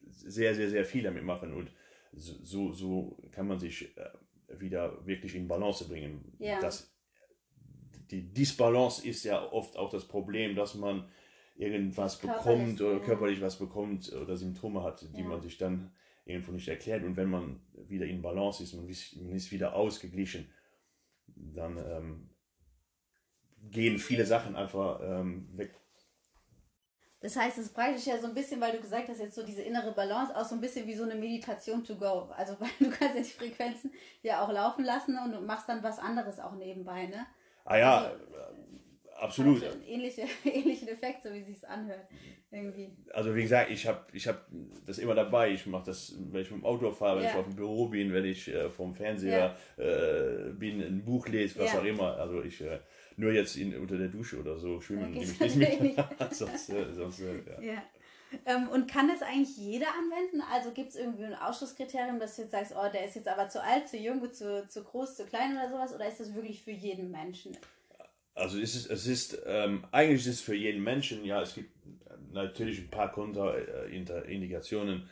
sehr, 0.08 0.54
sehr, 0.54 0.70
sehr 0.70 0.84
viel 0.84 1.02
damit 1.02 1.24
machen 1.24 1.52
und 1.52 1.70
so, 2.12 2.72
so 2.72 3.22
kann 3.30 3.46
man 3.46 3.58
sich 3.58 3.96
äh, 3.96 4.60
wieder 4.60 5.06
wirklich 5.06 5.34
in 5.34 5.48
Balance 5.48 5.86
bringen. 5.86 6.32
Ja. 6.38 6.60
Das, 6.60 6.92
die 8.10 8.32
Disbalance 8.32 9.06
ist 9.06 9.24
ja 9.24 9.50
oft 9.52 9.76
auch 9.76 9.90
das 9.90 10.06
Problem, 10.06 10.54
dass 10.54 10.74
man 10.74 11.08
irgendwas 11.56 12.18
bekommt 12.18 12.80
oder 12.80 13.00
körperlich 13.00 13.40
was 13.40 13.58
bekommt 13.58 14.12
oder 14.12 14.36
Symptome 14.36 14.82
hat, 14.82 15.06
die 15.14 15.20
ja. 15.20 15.28
man 15.28 15.40
sich 15.40 15.58
dann 15.58 15.92
irgendwo 16.24 16.52
nicht 16.52 16.68
erklärt. 16.68 17.04
Und 17.04 17.16
wenn 17.16 17.30
man 17.30 17.60
wieder 17.88 18.06
in 18.06 18.22
Balance 18.22 18.62
ist 18.62 18.74
und 18.74 18.82
man 18.82 19.36
ist 19.36 19.52
wieder 19.52 19.74
ausgeglichen, 19.74 20.50
dann 21.26 21.78
ähm, 21.78 22.30
gehen 23.70 23.98
viele 23.98 24.24
Sachen 24.24 24.56
einfach 24.56 25.00
ähm, 25.02 25.48
weg. 25.56 25.74
Das 27.20 27.36
heißt, 27.36 27.58
es 27.58 27.66
ist 27.66 27.74
praktisch 27.74 28.06
ja 28.06 28.18
so 28.18 28.28
ein 28.28 28.34
bisschen, 28.34 28.60
weil 28.60 28.72
du 28.72 28.80
gesagt 28.80 29.08
hast, 29.08 29.20
jetzt 29.20 29.34
so 29.34 29.44
diese 29.44 29.60
innere 29.62 29.92
Balance, 29.92 30.34
auch 30.34 30.44
so 30.44 30.54
ein 30.54 30.60
bisschen 30.60 30.86
wie 30.86 30.94
so 30.94 31.04
eine 31.04 31.14
Meditation 31.14 31.84
to 31.84 31.96
go. 31.96 32.30
Also, 32.34 32.56
weil 32.60 32.70
du 32.78 32.90
kannst 32.90 33.14
ja 33.14 33.22
die 33.22 33.24
Frequenzen 33.24 33.92
ja 34.22 34.42
auch 34.42 34.50
laufen 34.50 34.84
lassen 34.84 35.18
und 35.18 35.32
du 35.32 35.40
machst 35.40 35.68
dann 35.68 35.82
was 35.82 35.98
anderes 35.98 36.40
auch 36.40 36.54
nebenbei, 36.54 37.06
ne? 37.06 37.26
Ah 37.64 37.76
ja, 37.76 37.98
also, 37.98 38.16
absolut. 39.18 39.62
Also 39.62 39.78
ähnliche, 39.86 40.22
ähnlichen 40.44 40.88
Effekt, 40.88 41.22
so 41.22 41.32
wie 41.32 41.42
sich 41.42 41.66
anhört. 41.68 42.06
Irgendwie. 42.52 42.90
Also 43.12 43.36
wie 43.36 43.42
gesagt, 43.42 43.70
ich 43.70 43.86
habe 43.86 44.04
ich 44.12 44.26
hab 44.26 44.44
das 44.84 44.98
immer 44.98 45.14
dabei. 45.14 45.50
Ich 45.52 45.66
mache 45.66 45.84
das, 45.86 46.16
wenn 46.18 46.42
ich 46.42 46.50
mit 46.50 46.62
dem 46.62 46.66
Auto 46.66 46.90
fahre, 46.90 47.18
wenn 47.18 47.24
ja. 47.24 47.30
ich 47.30 47.36
auf 47.36 47.44
dem 47.44 47.54
Büro 47.54 47.86
bin, 47.86 48.12
wenn 48.12 48.24
ich 48.24 48.48
äh, 48.48 48.68
vom 48.70 48.92
Fernseher 48.92 49.54
ja. 49.76 49.84
äh, 49.84 50.50
bin, 50.52 50.80
ein 50.80 51.04
Buch 51.04 51.28
lese, 51.28 51.60
was 51.60 51.72
ja. 51.72 51.78
auch 51.78 51.84
immer. 51.84 52.16
Also 52.16 52.42
ich 52.42 52.60
äh, 52.60 52.80
nur 53.20 53.32
jetzt 53.32 53.56
in, 53.56 53.76
unter 53.78 53.98
der 53.98 54.08
Dusche 54.08 54.40
oder 54.40 54.58
so 54.58 54.80
schwimmen 54.80 55.12
nehme 55.12 55.24
ich 55.24 55.38
nicht 55.56 55.80
mit. 55.80 55.96
sonst, 56.30 56.70
äh, 56.70 56.92
sonst, 56.92 57.20
äh, 57.20 57.42
ja. 57.60 57.74
ja. 57.74 57.82
Ähm, 58.46 58.68
und 58.68 58.90
kann 58.90 59.08
das 59.08 59.22
eigentlich 59.22 59.56
jeder 59.56 59.88
anwenden? 59.88 60.42
Also 60.52 60.70
gibt 60.70 60.90
es 60.90 60.96
irgendwie 60.96 61.24
ein 61.24 61.34
Ausschlusskriterium, 61.34 62.20
dass 62.20 62.36
du 62.36 62.42
jetzt 62.42 62.52
sagst, 62.52 62.74
oh, 62.76 62.88
der 62.92 63.04
ist 63.04 63.16
jetzt 63.16 63.28
aber 63.28 63.48
zu 63.48 63.62
alt, 63.62 63.88
zu 63.88 63.96
jung, 63.96 64.20
zu, 64.32 64.66
zu 64.68 64.84
groß, 64.84 65.16
zu 65.16 65.26
klein 65.26 65.52
oder 65.52 65.68
sowas? 65.68 65.94
Oder 65.94 66.08
ist 66.08 66.20
das 66.20 66.34
wirklich 66.34 66.62
für 66.62 66.70
jeden 66.70 67.10
Menschen? 67.10 67.56
Also 68.34 68.58
es 68.58 68.74
ist, 68.74 68.90
es 68.90 69.06
ist 69.06 69.42
ähm, 69.46 69.84
eigentlich 69.90 70.20
ist 70.20 70.34
es 70.34 70.40
für 70.40 70.54
jeden 70.54 70.82
Menschen, 70.82 71.24
ja, 71.24 71.42
es 71.42 71.54
gibt 71.54 71.70
natürlich 72.32 72.78
ein 72.78 72.88
paar 72.88 73.10
Kontraindikationen, 73.12 75.08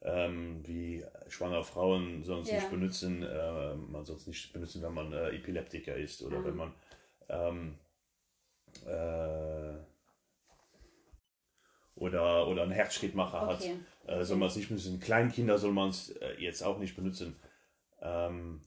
ähm, 0.00 0.60
wie 0.64 1.04
schwangere 1.28 1.62
Frauen 1.62 2.24
sonst 2.24 2.48
ja. 2.48 2.56
nicht 2.56 2.70
benutzen, 2.70 3.22
äh, 3.22 3.74
man 3.74 4.04
sonst 4.04 4.26
nicht 4.26 4.52
benutzen, 4.52 4.82
wenn 4.82 4.94
man 4.94 5.12
äh, 5.12 5.28
Epileptiker 5.28 5.94
ist 5.94 6.22
oder 6.22 6.40
mhm. 6.40 6.44
wenn 6.44 6.56
man 6.56 6.72
ähm, 7.28 7.78
äh, 8.86 9.74
oder, 11.94 12.48
oder 12.48 12.62
einen 12.62 12.72
Herzschrittmacher 12.72 13.48
okay. 13.48 13.76
hat, 14.06 14.20
äh, 14.20 14.24
soll 14.24 14.38
man 14.38 14.48
es 14.48 14.56
nicht 14.56 14.68
benutzen. 14.68 15.00
Kleinkinder 15.00 15.58
soll 15.58 15.72
man 15.72 15.90
es 15.90 16.10
äh, 16.10 16.34
jetzt 16.38 16.62
auch 16.62 16.78
nicht 16.78 16.96
benutzen. 16.96 17.36
Ähm, 18.00 18.62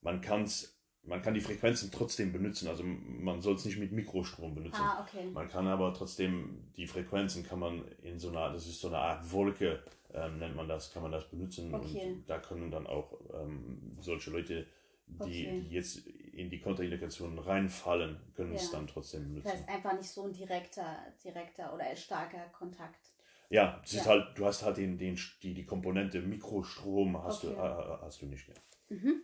man 0.00 0.20
kann's 0.20 0.74
man 1.06 1.22
kann 1.22 1.34
die 1.34 1.40
Frequenzen 1.40 1.90
trotzdem 1.92 2.32
benutzen, 2.32 2.68
also 2.68 2.82
man 2.82 3.40
soll 3.42 3.54
es 3.54 3.64
nicht 3.64 3.78
mit 3.78 3.92
Mikrostrom 3.92 4.54
benutzen. 4.54 4.80
Ah, 4.80 5.06
okay. 5.06 5.26
Man 5.32 5.48
kann 5.48 5.66
aber 5.66 5.92
trotzdem 5.92 6.72
die 6.76 6.86
Frequenzen 6.86 7.44
kann 7.44 7.58
man 7.58 7.84
in 8.02 8.18
so 8.18 8.30
einer, 8.30 8.50
das 8.50 8.66
ist 8.66 8.80
so 8.80 8.88
eine 8.88 8.98
Art 8.98 9.30
Wolke, 9.30 9.82
ähm, 10.12 10.38
nennt 10.38 10.56
man 10.56 10.68
das, 10.68 10.92
kann 10.92 11.02
man 11.02 11.12
das 11.12 11.28
benutzen 11.28 11.74
okay. 11.74 12.06
und 12.06 12.24
da 12.26 12.38
können 12.38 12.70
dann 12.70 12.86
auch 12.86 13.20
ähm, 13.34 13.96
solche 14.00 14.30
Leute, 14.30 14.66
die, 15.06 15.22
okay. 15.22 15.64
die, 15.68 15.74
jetzt 15.74 16.02
in 16.36 16.50
die 16.50 16.60
Kontraindikationen 16.60 17.38
reinfallen, 17.38 18.20
können 18.34 18.52
ja. 18.52 18.58
es 18.58 18.70
dann 18.70 18.86
trotzdem 18.86 19.24
benutzen. 19.24 19.44
Das 19.44 19.54
heißt 19.54 19.68
einfach 19.68 19.96
nicht 19.96 20.10
so 20.10 20.26
ein 20.26 20.32
direkter, 20.32 20.98
direkter 21.22 21.72
oder 21.74 21.94
starker 21.96 22.46
Kontakt. 22.52 23.12
Ja, 23.50 23.80
es 23.84 23.92
ja. 23.92 24.00
ist 24.00 24.06
halt, 24.08 24.38
du 24.38 24.46
hast 24.46 24.62
halt 24.62 24.78
den, 24.78 24.98
den, 24.98 25.18
die, 25.42 25.54
die 25.54 25.64
Komponente 25.64 26.20
Mikrostrom 26.20 27.22
hast, 27.22 27.44
okay. 27.44 27.54
du, 27.54 27.60
äh, 27.60 27.98
hast 28.02 28.22
du 28.22 28.26
nicht. 28.26 28.46
Mhm. 28.88 29.22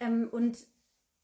Ähm, 0.00 0.28
und 0.30 0.58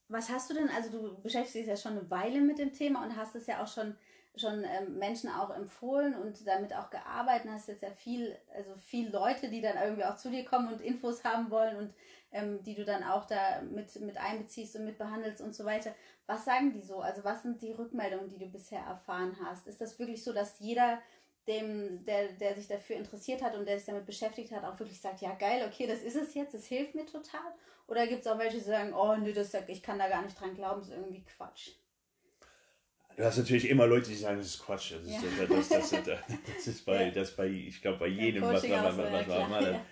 was 0.09 0.29
hast 0.29 0.51
du 0.51 0.55
denn, 0.55 0.69
also 0.69 0.91
du 0.91 1.23
beschäftigst 1.23 1.55
dich 1.55 1.67
ja 1.67 1.77
schon 1.77 1.99
eine 1.99 2.11
Weile 2.11 2.41
mit 2.41 2.59
dem 2.59 2.73
Thema 2.73 3.05
und 3.05 3.17
hast 3.17 3.35
es 3.35 3.47
ja 3.47 3.63
auch 3.63 3.69
schon, 3.69 3.95
schon 4.37 4.65
ähm, 4.65 4.99
Menschen 4.99 5.31
auch 5.31 5.51
empfohlen 5.51 6.15
und 6.15 6.47
damit 6.47 6.75
auch 6.75 6.91
gearbeitet. 6.91 7.51
Hast 7.51 7.69
jetzt 7.69 7.83
ja 7.83 7.91
viel, 7.91 8.37
also 8.55 8.75
viel 8.77 9.11
Leute, 9.11 9.49
die 9.49 9.61
dann 9.61 9.77
irgendwie 9.77 10.05
auch 10.05 10.17
zu 10.17 10.31
dir 10.31 10.45
kommen 10.45 10.73
und 10.73 10.81
Infos 10.81 11.23
haben 11.25 11.51
wollen 11.51 11.77
und 11.77 11.95
ähm, 12.33 12.63
die 12.63 12.75
du 12.75 12.85
dann 12.85 13.05
auch 13.05 13.27
da 13.27 13.61
mit, 13.63 13.95
mit 14.01 14.17
einbeziehst 14.17 14.77
und 14.77 14.85
mit 14.87 14.99
behandelst 14.99 15.43
und 15.43 15.55
so 15.55 15.65
weiter. 15.65 15.95
Was 16.27 16.45
sagen 16.45 16.73
die 16.73 16.83
so? 16.83 17.01
Also 17.01 17.25
was 17.25 17.43
sind 17.43 17.61
die 17.61 17.73
Rückmeldungen, 17.73 18.29
die 18.29 18.39
du 18.39 18.47
bisher 18.47 18.81
erfahren 18.81 19.37
hast? 19.45 19.67
Ist 19.67 19.81
das 19.81 19.99
wirklich 19.99 20.25
so, 20.25 20.33
dass 20.33 20.59
jeder 20.61 20.99
dem, 21.47 22.05
der, 22.05 22.29
der 22.33 22.55
sich 22.55 22.69
dafür 22.69 22.97
interessiert 22.97 23.43
hat 23.43 23.57
und 23.57 23.67
der 23.67 23.77
sich 23.77 23.87
damit 23.87 24.07
beschäftigt 24.07 24.53
hat, 24.53 24.65
auch 24.65 24.79
wirklich 24.79 25.01
sagt, 25.01 25.21
ja 25.21 25.35
geil, 25.35 25.69
okay, 25.69 25.87
das 25.87 26.01
ist 26.03 26.17
es 26.17 26.35
jetzt, 26.35 26.55
das 26.55 26.67
hilft 26.67 26.95
mir 26.95 27.05
total? 27.05 27.41
Oder 27.89 28.07
gibt 28.07 28.21
es 28.21 28.27
auch 28.29 28.39
welche, 28.39 28.59
die 28.59 28.65
sagen, 28.65 28.95
oh 28.95 29.17
nee, 29.17 29.33
das, 29.33 29.53
ich 29.67 29.83
kann 29.83 29.99
da 29.99 30.09
gar 30.09 30.23
nicht 30.23 30.41
dran 30.41 30.55
glauben, 30.55 30.81
das 30.81 30.91
ist 30.91 30.97
irgendwie 30.97 31.25
Quatsch? 31.25 31.73
Du 33.17 33.25
hast 33.25 33.39
natürlich 33.39 33.69
immer 33.69 33.87
Leute, 33.87 34.09
die 34.09 34.17
sagen, 34.17 34.39
das 34.39 34.47
ist 34.49 34.65
Quatsch. 34.65 34.93
Das 34.93 35.03
ist, 35.03 35.11
ja. 35.11 35.47
das, 35.47 35.69
das, 35.69 35.91
das, 35.91 36.05
das, 36.05 36.67
ist 36.67 36.85
bei, 36.85 37.11
das 37.11 37.37
bei, 37.37 37.47
ich 37.47 37.81
glaube, 37.83 37.99
bei 37.99 38.07
jedem, 38.07 38.43
was, 38.43 38.67
man, 38.67 38.85
was, 38.85 38.97
was, 38.97 39.29
was 39.29 39.49
man 39.49 39.65
ja. 39.65 39.85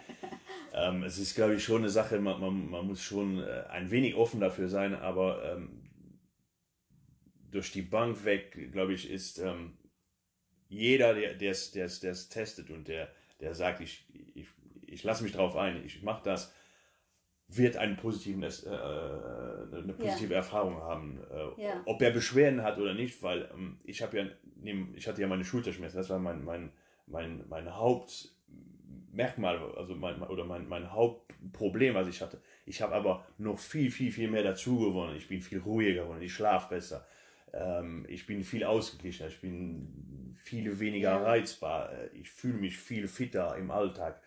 ähm, 0.74 1.02
Es 1.02 1.18
ist, 1.18 1.34
glaube 1.34 1.54
ich, 1.54 1.64
schon 1.64 1.82
eine 1.82 1.90
Sache, 1.90 2.18
man, 2.18 2.40
man, 2.40 2.70
man 2.70 2.86
muss 2.86 3.02
schon 3.02 3.42
äh, 3.42 3.64
ein 3.68 3.90
wenig 3.90 4.14
offen 4.14 4.40
dafür 4.40 4.68
sein, 4.68 4.94
aber 4.94 5.56
ähm, 5.56 5.82
durch 7.50 7.72
die 7.72 7.82
Bank 7.82 8.24
weg, 8.24 8.72
glaube 8.72 8.94
ich, 8.94 9.10
ist 9.10 9.38
ähm, 9.38 9.76
jeder, 10.68 11.14
der 11.14 11.50
es 11.50 11.70
testet 12.28 12.70
und 12.70 12.88
der, 12.88 13.12
der 13.40 13.54
sagt, 13.54 13.80
ich, 13.80 14.06
ich, 14.34 14.46
ich 14.86 15.02
lasse 15.02 15.24
mich 15.24 15.32
drauf 15.32 15.56
ein, 15.56 15.84
ich 15.84 16.02
mache 16.02 16.22
das, 16.24 16.54
wird 17.52 17.76
einen 17.76 17.96
positiven, 17.96 18.42
äh, 18.42 18.46
eine 18.46 19.92
positive 19.92 20.32
ja. 20.32 20.38
Erfahrung 20.38 20.76
haben. 20.76 21.18
Äh, 21.30 21.62
ja. 21.64 21.82
Ob 21.84 22.00
er 22.02 22.10
Beschwerden 22.10 22.62
hat 22.62 22.78
oder 22.78 22.94
nicht, 22.94 23.22
weil 23.22 23.48
ähm, 23.52 23.78
ich 23.84 24.02
habe 24.02 24.18
ja 24.18 24.24
ich 24.94 25.08
hatte 25.08 25.20
ja 25.20 25.28
meine 25.28 25.44
Schulterschmerzen, 25.44 25.96
das 25.98 26.10
war 26.10 26.18
mein, 26.18 26.44
mein, 26.44 26.70
mein, 27.06 27.44
mein 27.48 27.74
Hauptmerkmal, 27.74 29.58
also 29.76 29.94
mein, 29.94 30.22
oder 30.22 30.44
mein, 30.44 30.68
mein 30.68 30.92
Hauptproblem, 30.92 31.94
was 31.94 32.08
ich 32.08 32.20
hatte. 32.20 32.40
Ich 32.66 32.82
habe 32.82 32.94
aber 32.94 33.26
noch 33.38 33.58
viel, 33.58 33.90
viel, 33.90 34.12
viel 34.12 34.30
mehr 34.30 34.42
dazu 34.42 34.78
gewonnen. 34.78 35.16
Ich 35.16 35.28
bin 35.28 35.40
viel 35.40 35.60
ruhiger 35.60 36.02
geworden, 36.02 36.22
ich 36.22 36.34
schlafe 36.34 36.74
besser. 36.74 37.06
Ähm, 37.52 38.04
ich 38.08 38.26
bin 38.26 38.42
viel 38.44 38.64
ausgeglichener, 38.64 39.28
ich 39.28 39.40
bin 39.40 40.36
viel 40.36 40.78
weniger 40.78 41.12
ja. 41.12 41.22
reizbar, 41.22 41.90
ich 42.14 42.30
fühle 42.30 42.58
mich 42.58 42.76
viel 42.76 43.08
fitter 43.08 43.56
im 43.56 43.70
Alltag. 43.70 44.20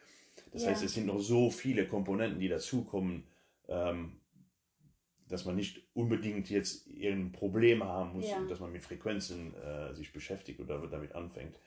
Das 0.54 0.64
ja. 0.64 0.70
heißt, 0.70 0.84
es 0.84 0.94
sind 0.94 1.08
noch 1.08 1.20
so 1.20 1.50
viele 1.50 1.88
Komponenten, 1.88 2.40
die 2.40 2.48
dazukommen, 2.48 3.24
ähm, 3.68 4.22
dass 5.28 5.46
man 5.46 5.56
nicht 5.56 5.82
unbedingt 5.94 6.50
jetzt 6.50 6.88
irgendein 6.88 7.32
Problem 7.32 7.84
haben 7.84 8.14
muss, 8.14 8.30
ja. 8.30 8.40
dass 8.48 8.60
man 8.60 8.72
mit 8.72 8.84
Frequenzen 8.84 9.54
äh, 9.56 9.94
sich 9.94 10.14
beschäftigt 10.14 10.60
oder 10.60 10.86
damit 10.88 11.16
anfängt. 11.16 11.60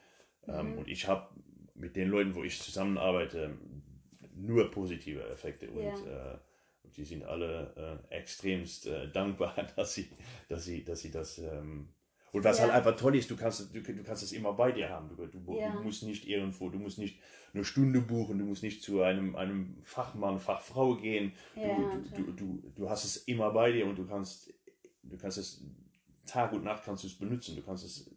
Ähm, 0.47 0.73
mhm. 0.73 0.79
und 0.79 0.89
ich 0.89 1.09
habe 1.09 1.29
mit 1.75 1.97
den 1.97 2.09
Leuten, 2.09 2.35
wo 2.35 2.45
ich 2.45 2.61
zusammenarbeite, 2.61 3.59
nur 4.35 4.71
positive 4.71 5.29
Effekte 5.29 5.71
und, 5.71 5.83
ja. 5.83 6.35
äh, 6.35 6.39
die 6.97 7.05
sind 7.05 7.25
alle 7.25 8.03
äh, 8.11 8.15
extremst 8.15 8.87
äh, 8.87 9.11
dankbar, 9.11 9.55
dass 9.77 9.95
sie, 9.95 10.09
dass 10.49 10.65
sie, 10.65 10.85
dass 10.85 11.01
sie 11.01 11.11
das 11.11 11.39
ähm, 11.39 11.89
und 12.33 12.45
was 12.45 12.59
ja. 12.59 12.65
halt 12.65 12.75
einfach 12.75 12.97
toll 12.97 13.17
ist, 13.17 13.31
du 13.31 13.37
kannst, 13.37 13.75
du, 13.75 13.81
du 13.81 14.03
kannst 14.03 14.23
es 14.23 14.33
immer 14.33 14.53
bei 14.53 14.73
dir 14.73 14.89
haben. 14.91 15.09
Du, 15.09 15.27
du, 15.27 15.59
ja. 15.59 15.71
du, 15.71 15.83
musst 15.83 16.03
nicht 16.03 16.29
irgendwo, 16.29 16.69
du 16.69 16.79
musst 16.79 16.99
nicht 16.99 17.19
eine 17.55 17.65
Stunde 17.65 18.01
buchen, 18.01 18.39
du 18.39 18.45
musst 18.45 18.63
nicht 18.63 18.83
zu 18.83 19.03
einem, 19.03 19.37
einem 19.37 19.77
Fachmann, 19.83 20.39
Fachfrau 20.39 20.97
gehen. 20.97 21.33
Ja, 21.55 21.77
du, 22.15 22.25
du, 22.25 22.33
du, 22.33 22.73
du, 22.75 22.91
hast 22.91 23.05
es 23.05 23.17
immer 23.19 23.51
bei 23.53 23.73
dir 23.73 23.87
und 23.87 23.97
du 23.97 24.07
kannst, 24.07 24.53
du 25.03 25.17
kannst 25.17 25.39
es 25.39 25.65
Tag 26.27 26.53
und 26.53 26.65
Nacht 26.65 26.83
kannst 26.85 27.05
du 27.05 27.09
es 27.09 27.19
benutzen. 27.19 27.57
Du 27.57 27.63
kannst 27.63 27.85
es, 27.85 28.11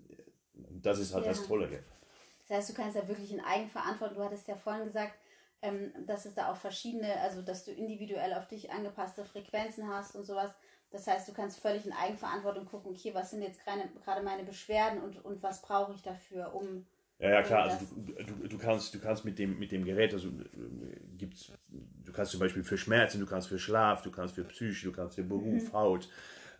das 0.53 0.99
ist 0.99 1.13
halt 1.13 1.25
das 1.25 1.45
Tolle. 1.45 1.69
Das 2.47 2.57
heißt, 2.57 2.69
du 2.69 2.73
kannst 2.73 2.95
ja 2.95 3.07
wirklich 3.07 3.31
in 3.31 3.39
Eigenverantwortung, 3.39 4.17
du 4.17 4.23
hattest 4.23 4.47
ja 4.47 4.55
vorhin 4.55 4.85
gesagt, 4.85 5.13
ähm, 5.61 5.93
dass 6.05 6.25
es 6.25 6.33
da 6.33 6.51
auch 6.51 6.55
verschiedene, 6.55 7.19
also 7.21 7.41
dass 7.41 7.65
du 7.65 7.71
individuell 7.71 8.33
auf 8.33 8.47
dich 8.47 8.71
angepasste 8.71 9.23
Frequenzen 9.23 9.87
hast 9.87 10.15
und 10.15 10.25
sowas. 10.25 10.51
Das 10.91 11.05
heißt, 11.05 11.27
du 11.27 11.33
kannst 11.33 11.59
völlig 11.59 11.85
in 11.85 11.93
Eigenverantwortung 11.93 12.65
gucken, 12.65 12.91
okay, 12.91 13.13
was 13.13 13.29
sind 13.31 13.43
jetzt 13.43 13.59
gerade 13.63 14.23
meine 14.23 14.43
Beschwerden 14.43 15.01
und, 15.01 15.23
und 15.23 15.43
was 15.43 15.61
brauche 15.61 15.93
ich 15.93 16.01
dafür, 16.01 16.53
um. 16.53 16.85
Ja, 17.19 17.29
ja, 17.31 17.41
klar. 17.43 17.63
Also 17.65 17.85
du, 17.95 18.23
du, 18.23 18.47
du, 18.47 18.57
kannst, 18.57 18.93
du 18.95 18.99
kannst 18.99 19.25
mit 19.25 19.37
dem, 19.37 19.59
mit 19.59 19.71
dem 19.71 19.83
Gerät, 19.83 20.13
also 20.13 20.29
gibt's, 21.17 21.51
du 21.67 22.11
kannst 22.11 22.31
zum 22.31 22.39
Beispiel 22.39 22.63
für 22.63 22.77
Schmerzen, 22.77 23.19
du 23.19 23.27
kannst 23.27 23.49
für 23.49 23.59
Schlaf, 23.59 24.01
du 24.01 24.09
kannst 24.09 24.35
für 24.35 24.45
Psyche, 24.45 24.87
du 24.87 24.91
kannst 24.93 25.15
für 25.15 25.23
Beruf, 25.23 25.71
mhm. 25.71 25.73
Haut, 25.73 26.09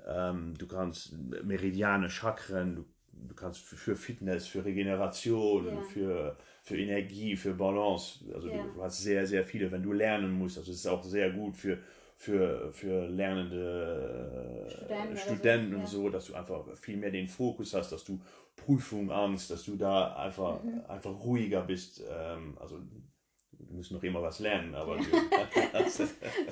ähm, 0.06 0.54
du 0.58 0.68
kannst 0.68 1.14
Meridiane, 1.44 2.10
Chakren, 2.10 2.76
du, 2.76 2.86
du 3.14 3.34
kannst 3.34 3.62
für, 3.62 3.78
für 3.78 3.96
Fitness, 3.96 4.48
für 4.48 4.64
Regeneration, 4.64 5.68
ja. 5.68 5.82
für, 5.82 6.38
für 6.62 6.78
Energie, 6.78 7.36
für 7.36 7.54
Balance. 7.54 8.20
Also 8.34 8.50
ja. 8.50 8.62
du, 8.62 8.74
du, 8.74 8.84
hast 8.84 9.02
sehr, 9.02 9.26
sehr 9.26 9.44
viele, 9.44 9.72
wenn 9.72 9.82
du 9.82 9.94
lernen 9.94 10.32
musst. 10.32 10.58
Also 10.58 10.72
es 10.72 10.80
ist 10.80 10.88
auch 10.88 11.04
sehr 11.04 11.32
gut 11.32 11.56
für 11.56 11.80
für, 12.20 12.74
für 12.74 13.08
lernende 13.08 14.68
Studenten, 14.68 15.18
Studenten 15.18 15.70
so, 15.72 15.76
und 15.76 15.82
ja. 15.82 15.88
so, 15.88 16.10
dass 16.10 16.26
du 16.26 16.34
einfach 16.36 16.66
viel 16.76 16.98
mehr 16.98 17.12
den 17.12 17.30
Fokus 17.30 17.74
hast, 17.74 17.94
dass 17.94 18.04
du 18.04 18.20
Prüfung 18.58 19.10
Angst, 19.10 19.50
dass 19.52 19.64
du 19.64 19.78
da 19.78 20.18
einfach, 20.18 20.62
mhm. 20.62 20.84
einfach 20.90 21.12
ruhiger 21.12 21.62
bist. 21.62 22.04
Ähm, 22.10 22.58
also 22.60 22.78
du 22.78 23.74
musst 23.74 23.94
noch 23.94 24.04
immer 24.04 24.22
was 24.22 24.40
lernen, 24.40 24.76
aber 24.76 24.98
du, 24.98 25.04
das 25.74 26.00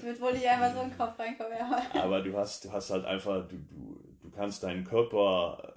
wird 0.04 0.22
wohl 0.22 0.32
nicht 0.32 0.48
einfach 0.48 0.74
so 0.74 0.84
in 0.84 0.90
den 0.90 0.98
Kopf 0.98 1.20
reinkommen. 1.20 1.58
Ja. 1.60 2.02
aber 2.02 2.22
du 2.22 2.38
hast, 2.38 2.64
du 2.64 2.72
hast 2.72 2.90
halt 2.90 3.04
einfach, 3.04 3.46
du, 3.50 3.58
du, 3.58 4.18
du 4.22 4.32
kannst 4.32 4.64
deinen 4.64 4.86
Körper 4.86 5.74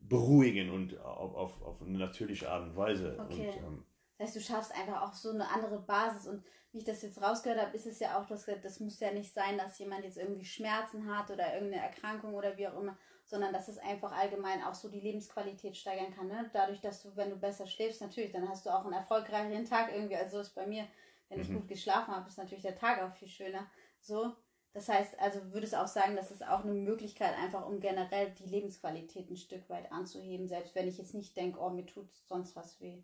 beruhigen 0.00 0.70
und 0.70 0.98
auf, 0.98 1.36
auf, 1.36 1.62
auf 1.62 1.82
eine 1.82 1.98
natürliche 1.98 2.50
Art 2.50 2.64
und 2.64 2.76
Weise. 2.76 3.16
Okay. 3.16 3.48
Und, 3.48 3.64
ähm, 3.64 3.84
das 4.18 4.30
heißt, 4.30 4.36
du 4.36 4.40
schaffst 4.40 4.74
einfach 4.74 5.02
auch 5.02 5.14
so 5.14 5.30
eine 5.30 5.48
andere 5.48 5.78
Basis 5.82 6.26
und 6.26 6.42
wie 6.72 6.78
ich 6.78 6.84
das 6.84 7.02
jetzt 7.02 7.22
rausgehört 7.22 7.60
habe, 7.60 7.76
ist 7.76 7.86
es 7.86 7.98
ja 7.98 8.18
auch, 8.18 8.26
das, 8.26 8.46
das 8.62 8.80
muss 8.80 9.00
ja 9.00 9.10
nicht 9.10 9.32
sein, 9.32 9.56
dass 9.56 9.78
jemand 9.78 10.04
jetzt 10.04 10.18
irgendwie 10.18 10.44
Schmerzen 10.44 11.14
hat 11.14 11.30
oder 11.30 11.54
irgendeine 11.54 11.82
Erkrankung 11.82 12.34
oder 12.34 12.56
wie 12.58 12.68
auch 12.68 12.78
immer, 12.78 12.98
sondern 13.24 13.52
dass 13.52 13.68
es 13.68 13.78
einfach 13.78 14.12
allgemein 14.12 14.62
auch 14.62 14.74
so 14.74 14.88
die 14.88 15.00
Lebensqualität 15.00 15.76
steigern 15.76 16.14
kann. 16.14 16.28
Ne? 16.28 16.50
Dadurch, 16.52 16.80
dass 16.80 17.02
du, 17.02 17.16
wenn 17.16 17.30
du 17.30 17.36
besser 17.36 17.66
schläfst, 17.66 18.00
natürlich, 18.00 18.32
dann 18.32 18.48
hast 18.48 18.66
du 18.66 18.70
auch 18.70 18.84
einen 18.84 18.94
erfolgreicheren 18.94 19.64
Tag 19.64 19.92
irgendwie. 19.92 20.16
Also 20.16 20.40
ist 20.40 20.54
bei 20.54 20.66
mir, 20.66 20.86
wenn 21.28 21.40
ich 21.40 21.48
mhm. 21.48 21.56
gut 21.56 21.68
geschlafen 21.68 22.14
habe, 22.14 22.28
ist 22.28 22.38
natürlich 22.38 22.62
der 22.62 22.76
Tag 22.76 23.02
auch 23.02 23.14
viel 23.14 23.28
schöner. 23.28 23.66
So. 24.00 24.34
Das 24.74 24.88
heißt, 24.88 25.18
also 25.18 25.52
würdest 25.52 25.72
du 25.72 25.80
auch 25.80 25.88
sagen, 25.88 26.16
dass 26.16 26.30
es 26.30 26.42
auch 26.42 26.62
eine 26.62 26.74
Möglichkeit 26.74 27.34
einfach, 27.36 27.66
um 27.66 27.80
generell 27.80 28.30
die 28.32 28.48
Lebensqualität 28.48 29.30
ein 29.30 29.36
Stück 29.36 29.68
weit 29.70 29.90
anzuheben, 29.90 30.46
selbst 30.46 30.74
wenn 30.74 30.86
ich 30.86 30.98
jetzt 30.98 31.14
nicht 31.14 31.36
denke, 31.36 31.58
oh, 31.58 31.70
mir 31.70 31.86
tut 31.86 32.10
sonst 32.26 32.54
was 32.54 32.78
weh. 32.80 33.02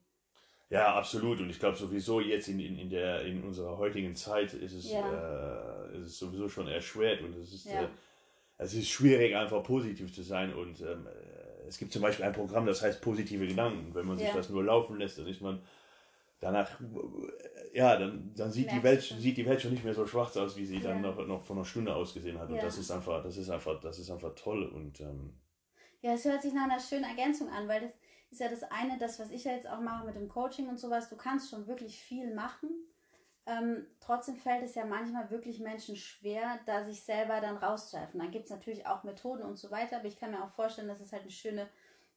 Ja, 0.75 0.97
absolut. 0.97 1.41
Und 1.41 1.51
ich 1.51 1.61
glaube 1.61 1.77
sowieso 1.77 2.21
jetzt 2.21 2.49
in, 2.49 2.59
in, 2.59 2.77
in, 2.77 2.91
der, 2.91 3.23
in 3.23 3.45
unserer 3.45 3.79
heutigen 3.79 4.17
Zeit 4.17 4.53
ist 4.55 4.73
es, 4.73 4.91
ja. 4.91 5.87
äh, 5.87 5.99
ist 5.99 6.07
es 6.07 6.19
sowieso 6.19 6.49
schon 6.49 6.67
erschwert 6.67 7.23
und 7.23 7.33
es 7.37 7.53
ist, 7.55 7.67
ja. 7.67 7.85
äh, 7.85 7.89
es 8.59 8.75
ist 8.75 8.89
schwierig, 8.89 9.37
einfach 9.37 9.63
positiv 9.63 10.13
zu 10.13 10.23
sein. 10.23 10.53
Und 10.53 10.81
ähm, 10.81 11.07
äh, 11.07 11.69
es 11.69 11.79
gibt 11.79 11.93
zum 11.93 12.03
Beispiel 12.03 12.25
ein 12.25 12.33
Programm, 12.33 12.67
das 12.67 12.83
heißt 12.83 13.01
positive 13.01 13.47
Gedanken. 13.47 13.95
Wenn 13.95 14.05
man 14.05 14.19
sich 14.19 14.27
ja. 14.27 14.35
das 14.35 14.51
nur 14.51 14.65
laufen 14.65 14.99
lässt, 14.99 15.17
dann 15.17 15.29
ist 15.29 15.41
man 15.41 15.63
danach, 16.41 16.69
äh, 16.81 17.79
ja, 17.79 17.97
dann, 17.97 18.33
dann 18.35 18.51
sieht, 18.51 18.73
die 18.73 18.83
Welt, 18.83 19.01
sieht 19.01 19.37
die 19.37 19.47
Welt 19.47 19.63
schon 19.63 19.71
nicht 19.71 19.85
mehr 19.85 19.95
so 19.95 20.09
schwarz 20.09 20.37
aus, 20.37 20.57
wie 20.57 20.67
sie 20.67 20.81
dann 20.81 21.03
noch, 21.03 21.25
noch 21.25 21.45
vor 21.45 21.55
einer 21.55 21.65
Stunde 21.65 21.95
ausgesehen 21.95 22.41
hat. 22.41 22.51
Und 22.51 22.61
das 22.61 22.79
ist 22.79 22.91
einfach, 22.91 23.23
das 23.23 23.37
ist 23.37 23.49
einfach, 23.49 23.79
das 23.79 24.01
ist 24.01 24.11
einfach 24.11 24.35
toll. 24.35 24.65
Und 24.65 25.01
ähm, 25.01 25.35
ja, 26.01 26.15
es 26.15 26.25
hört 26.25 26.43
sich 26.43 26.53
nach 26.53 26.65
einer 26.65 26.81
schönen 26.81 27.05
Ergänzung 27.05 27.49
an, 27.49 27.69
weil 27.69 27.81
das 27.81 27.91
ist 28.35 28.41
ja 28.41 28.49
das 28.49 28.65
eine, 28.65 28.99
das, 28.99 29.21
was 29.21 29.31
ich 29.31 29.45
ja 29.45 29.53
jetzt 29.53 29.69
auch 29.69 29.81
mache 29.81 30.07
mit 30.07 30.17
dem 30.17 30.29
Coaching 30.29 30.69
und 30.69 30.79
sowas. 30.79 31.09
Du 31.09 31.17
kannst 31.17 31.51
schon 31.51 31.67
wirklich 31.69 31.99
viel 31.99 32.35
machen. 32.35 32.69
Ähm, 33.47 33.87
trotzdem 34.01 34.37
fällt 34.37 34.65
es 34.65 34.75
ja 34.75 34.85
manchmal 34.85 35.31
wirklich 35.31 35.61
Menschen 35.61 35.97
schwer, 35.97 36.59
da 36.67 36.83
sich 36.83 37.03
selber 37.03 37.41
dann 37.41 37.59
rauszuhelfen. 37.59 38.19
Dann 38.19 38.31
gibt 38.31 38.47
es 38.47 38.51
natürlich 38.51 38.87
auch 38.87 39.05
Methoden 39.05 39.43
und 39.43 39.57
so 39.57 39.71
weiter, 39.71 39.99
aber 39.99 40.07
ich 40.07 40.19
kann 40.19 40.31
mir 40.31 40.43
auch 40.43 40.51
vorstellen, 40.51 40.89
dass 40.89 41.01
es 41.01 41.13
halt 41.13 41.23
eine 41.23 41.31
schöne, 41.31 41.69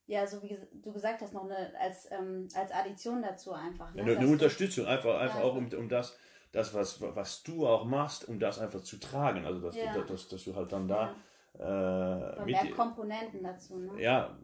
ja, 0.08 0.26
so 0.26 0.42
wie 0.42 0.58
du 0.82 0.92
gesagt 0.92 1.22
hast, 1.22 1.34
noch 1.34 1.44
eine, 1.44 1.74
als, 1.80 2.10
ähm, 2.12 2.48
als 2.56 2.72
Addition 2.72 3.22
dazu 3.22 3.52
einfach. 3.52 3.94
Ne? 3.94 4.00
Ja, 4.00 4.04
eine, 4.08 4.18
eine 4.18 4.28
Unterstützung, 4.28 4.88
einfach, 4.88 5.20
einfach 5.20 5.40
ja. 5.40 5.46
auch 5.46 5.56
um, 5.56 5.68
um 5.74 5.90
das, 5.90 6.18
das 6.52 6.74
was, 6.74 7.00
was 7.02 7.44
du 7.44 7.68
auch 7.68 7.86
machst, 7.86 8.28
um 8.28 8.40
das 8.40 8.58
einfach 8.58 8.82
zu 8.82 8.98
tragen. 8.98 9.46
Also, 9.46 9.60
dass, 9.60 9.76
ja. 9.76 9.94
dass, 9.94 10.08
dass, 10.08 10.28
dass, 10.30 10.44
du 10.46 10.56
halt 10.56 10.72
dann 10.72 10.88
da. 10.88 11.14
Äh, 11.60 12.46
mehr 12.46 12.72
Komponenten 12.74 13.44
dazu, 13.44 13.78
ne? 13.78 14.02
Ja, 14.02 14.38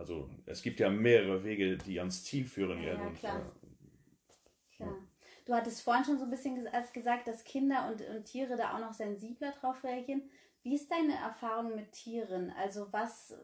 also 0.00 0.30
es 0.46 0.62
gibt 0.62 0.80
ja 0.80 0.88
mehrere 0.88 1.44
Wege, 1.44 1.76
die 1.76 1.98
ans 1.98 2.24
Ziel 2.24 2.46
führen. 2.46 2.82
Ja, 2.82 2.94
und, 2.94 3.14
klar. 3.14 3.38
Äh, 3.38 4.76
klar. 4.76 4.96
Du 5.44 5.54
hattest 5.54 5.82
vorhin 5.82 6.04
schon 6.04 6.18
so 6.18 6.24
ein 6.24 6.30
bisschen 6.30 6.66
gesagt, 6.94 7.28
dass 7.28 7.44
Kinder 7.44 7.86
und, 7.90 8.00
und 8.08 8.24
Tiere 8.24 8.56
da 8.56 8.74
auch 8.74 8.80
noch 8.80 8.94
sensibler 8.94 9.52
drauf 9.52 9.84
reagieren. 9.84 10.22
Wie 10.62 10.74
ist 10.74 10.90
deine 10.90 11.14
Erfahrung 11.16 11.76
mit 11.76 11.92
Tieren? 11.92 12.50
Also 12.58 12.90
was, 12.92 13.36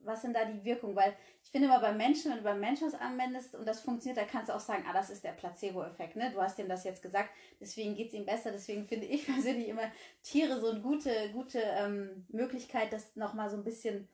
was 0.00 0.22
sind 0.22 0.34
da 0.34 0.46
die 0.46 0.64
Wirkungen? 0.64 0.96
Weil 0.96 1.14
ich 1.44 1.50
finde 1.50 1.68
immer 1.68 1.80
bei 1.80 1.92
Menschen, 1.92 2.32
wenn 2.32 2.38
du 2.38 2.44
beim 2.44 2.60
Menschen 2.60 2.88
was 2.88 3.00
anwendest 3.00 3.54
und 3.54 3.64
das 3.64 3.80
funktioniert, 3.80 4.18
da 4.18 4.28
kannst 4.28 4.48
du 4.48 4.56
auch 4.56 4.60
sagen, 4.60 4.84
ah, 4.88 4.92
das 4.92 5.10
ist 5.10 5.22
der 5.22 5.32
Placebo-Effekt. 5.32 6.16
Ne? 6.16 6.32
Du 6.32 6.42
hast 6.42 6.58
ihm 6.58 6.68
das 6.68 6.82
jetzt 6.82 7.02
gesagt, 7.02 7.30
deswegen 7.60 7.94
geht 7.94 8.08
es 8.08 8.14
ihm 8.14 8.26
besser. 8.26 8.50
Deswegen 8.50 8.88
finde 8.88 9.06
ich 9.06 9.26
persönlich 9.32 9.68
immer 9.68 9.92
Tiere 10.24 10.60
so 10.60 10.70
eine 10.70 10.80
gute, 10.80 11.30
gute 11.32 11.60
ähm, 11.60 12.26
Möglichkeit, 12.30 12.92
das 12.92 13.14
nochmal 13.14 13.48
so 13.48 13.56
ein 13.56 13.64
bisschen 13.64 14.08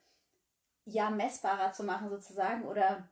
ja 0.85 1.11
messbarer 1.11 1.73
zu 1.73 1.85
machen 1.85 2.11
sozusagen 2.11 2.64
oder 2.64 3.09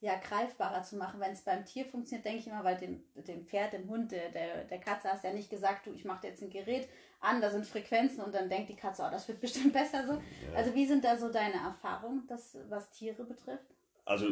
ja 0.00 0.16
greifbarer 0.16 0.82
zu 0.82 0.96
machen. 0.96 1.20
Wenn 1.20 1.32
es 1.32 1.42
beim 1.42 1.64
Tier 1.64 1.86
funktioniert, 1.86 2.26
denke 2.26 2.40
ich 2.40 2.46
immer, 2.46 2.62
weil 2.62 2.76
dem, 2.76 3.02
dem 3.14 3.46
Pferd, 3.46 3.72
dem 3.72 3.88
Hund, 3.88 4.12
der, 4.12 4.64
der, 4.64 4.78
Katze 4.78 5.08
hast 5.08 5.24
ja 5.24 5.32
nicht 5.32 5.48
gesagt, 5.48 5.86
du, 5.86 5.92
ich 5.92 6.04
mache 6.04 6.26
jetzt 6.26 6.42
ein 6.42 6.50
Gerät 6.50 6.88
an, 7.20 7.40
da 7.40 7.50
sind 7.50 7.66
Frequenzen 7.66 8.22
und 8.22 8.34
dann 8.34 8.50
denkt 8.50 8.68
die 8.68 8.76
Katze, 8.76 9.02
oh, 9.06 9.10
das 9.10 9.26
wird 9.28 9.40
bestimmt 9.40 9.72
besser 9.72 10.06
so. 10.06 10.12
Ja. 10.12 10.56
Also 10.56 10.74
wie 10.74 10.86
sind 10.86 11.04
da 11.04 11.16
so 11.16 11.32
deine 11.32 11.54
Erfahrungen, 11.54 12.24
das, 12.28 12.58
was 12.68 12.90
Tiere 12.90 13.24
betrifft? 13.24 13.74
Also 14.04 14.26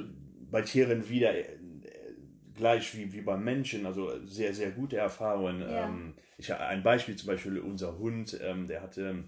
bei 0.51 0.61
Tieren 0.61 1.09
wieder 1.09 1.35
äh, 1.35 1.57
gleich 2.55 2.95
wie, 2.95 3.11
wie 3.13 3.23
beim 3.23 3.43
Menschen, 3.43 3.87
also 3.87 4.25
sehr, 4.27 4.53
sehr 4.53 4.73
gute 4.73 4.99
Erfahrungen. 4.99 5.63
Ja. 5.63 5.87
Ähm, 5.87 6.15
ich 6.37 6.51
habe 6.51 6.61
ein 6.67 6.83
Beispiel, 6.83 7.17
zum 7.17 7.29
Beispiel 7.29 7.59
unser 7.59 7.99
Hund, 7.99 8.39
ähm, 8.43 8.69
der 8.69 8.83
hatte, 8.83 9.25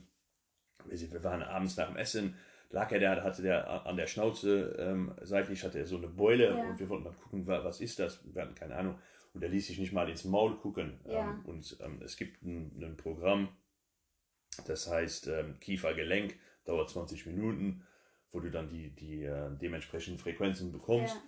wir 0.84 1.24
waren 1.24 1.42
abends 1.42 1.76
nach 1.78 1.88
dem 1.88 1.96
Essen, 1.96 2.36
lag 2.74 2.90
er 2.90 2.98
da, 2.98 3.22
hatte 3.22 3.42
der 3.42 3.86
an 3.86 3.96
der 3.96 4.08
Schnauze 4.08 4.76
ähm, 4.78 5.14
seitlich 5.22 5.62
hatte 5.62 5.78
er 5.78 5.86
so 5.86 5.96
eine 5.96 6.08
Beule 6.08 6.48
ja. 6.48 6.68
und 6.68 6.78
wir 6.78 6.88
wollten 6.88 7.04
mal 7.04 7.14
gucken, 7.14 7.46
was 7.46 7.80
ist 7.80 8.00
das? 8.00 8.20
Wir 8.34 8.42
hatten 8.42 8.56
keine 8.56 8.74
Ahnung. 8.74 8.98
Und 9.32 9.42
er 9.42 9.48
ließ 9.48 9.66
sich 9.66 9.78
nicht 9.78 9.92
mal 9.92 10.08
ins 10.08 10.24
Maul 10.24 10.56
gucken. 10.56 10.98
Ja. 11.06 11.30
Ähm, 11.30 11.44
und 11.44 11.76
ähm, 11.80 12.02
es 12.04 12.16
gibt 12.16 12.42
ein, 12.42 12.72
ein, 12.82 12.96
Programm, 12.96 13.48
das 14.66 14.90
heißt 14.90 15.28
ähm, 15.28 15.58
Kiefergelenk, 15.60 16.36
dauert 16.64 16.90
20 16.90 17.26
Minuten, 17.26 17.86
wo 18.32 18.40
du 18.40 18.50
dann 18.50 18.68
die, 18.68 18.90
die 18.90 19.22
äh, 19.22 19.50
dementsprechenden 19.60 20.18
Frequenzen 20.18 20.72
bekommst. 20.72 21.14
Ja. 21.14 21.22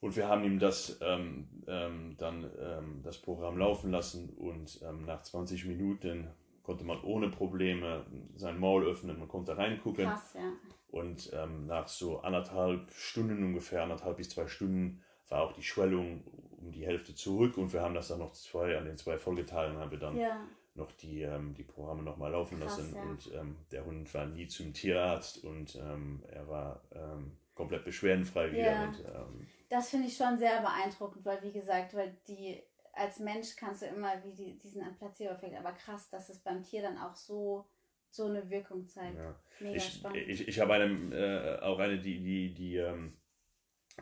Und 0.00 0.16
wir 0.16 0.28
haben 0.28 0.44
ihm 0.44 0.58
das 0.58 0.98
ähm, 1.02 1.62
ähm, 1.66 2.16
dann 2.18 2.50
ähm, 2.58 3.02
das 3.02 3.18
Programm 3.18 3.58
laufen 3.58 3.90
lassen 3.90 4.30
und 4.30 4.80
ähm, 4.82 5.04
nach 5.04 5.22
20 5.22 5.66
Minuten 5.66 6.28
konnte 6.64 6.84
man 6.84 7.00
ohne 7.02 7.28
Probleme 7.28 8.04
sein 8.34 8.58
Maul 8.58 8.84
öffnen, 8.86 9.18
man 9.18 9.28
konnte 9.28 9.56
reingucken. 9.56 10.06
Krass, 10.06 10.34
ja. 10.34 10.52
Und 10.90 11.30
ähm, 11.32 11.66
nach 11.66 11.88
so 11.88 12.20
anderthalb 12.20 12.90
Stunden 12.92 13.44
ungefähr, 13.44 13.82
anderthalb 13.82 14.16
bis 14.16 14.30
zwei 14.30 14.46
Stunden, 14.46 15.02
war 15.28 15.42
auch 15.42 15.52
die 15.52 15.62
Schwellung 15.62 16.22
um 16.58 16.72
die 16.72 16.86
Hälfte 16.86 17.14
zurück 17.14 17.58
und 17.58 17.72
wir 17.72 17.82
haben 17.82 17.94
das 17.94 18.08
dann 18.08 18.18
noch 18.18 18.32
zwei, 18.32 18.76
an 18.78 18.84
den 18.84 18.96
zwei 18.96 19.18
Folgetagen 19.18 19.76
haben 19.76 19.90
wir 19.90 19.98
dann 19.98 20.16
ja. 20.16 20.40
noch 20.74 20.92
die, 20.92 21.22
ähm, 21.22 21.54
die 21.54 21.62
Programme 21.62 22.02
nochmal 22.02 22.32
laufen 22.32 22.58
Krass, 22.58 22.78
lassen 22.78 22.94
ja. 22.94 23.02
und 23.02 23.30
ähm, 23.34 23.56
der 23.70 23.84
Hund 23.84 24.12
war 24.14 24.26
nie 24.26 24.46
zum 24.46 24.72
Tierarzt 24.72 25.44
und 25.44 25.76
ähm, 25.76 26.22
er 26.30 26.48
war 26.48 26.80
ähm, 26.92 27.36
komplett 27.54 27.84
beschwerdenfrei 27.84 28.52
wieder. 28.52 28.72
Ja. 28.72 28.84
Und, 28.84 29.00
ähm, 29.00 29.46
das 29.68 29.90
finde 29.90 30.06
ich 30.06 30.16
schon 30.16 30.38
sehr 30.38 30.60
beeindruckend, 30.60 31.24
weil 31.24 31.42
wie 31.42 31.52
gesagt, 31.52 31.94
weil 31.94 32.16
die 32.28 32.62
als 32.96 33.18
Mensch 33.18 33.56
kannst 33.56 33.82
du 33.82 33.86
immer 33.86 34.22
wie 34.24 34.32
die, 34.32 34.56
diesen 34.56 34.82
Placebo-Effekt, 34.96 35.56
aber 35.56 35.72
krass, 35.72 36.08
dass 36.10 36.28
es 36.28 36.38
beim 36.38 36.62
Tier 36.62 36.82
dann 36.82 36.98
auch 36.98 37.14
so 37.14 37.66
so 38.14 38.26
eine 38.26 38.48
Wirkung 38.48 38.86
zeigt. 38.86 39.18
Ja. 39.18 39.34
Mega 39.58 39.76
ich, 39.76 39.94
spannend. 39.94 40.28
Ich, 40.28 40.46
ich 40.46 40.60
habe 40.60 40.74
eine, 40.74 41.58
äh, 41.60 41.62
auch 41.62 41.78
eine, 41.80 41.98
die, 41.98 42.22
die, 42.22 42.54
die, 42.54 42.76
ähm, 42.76 43.16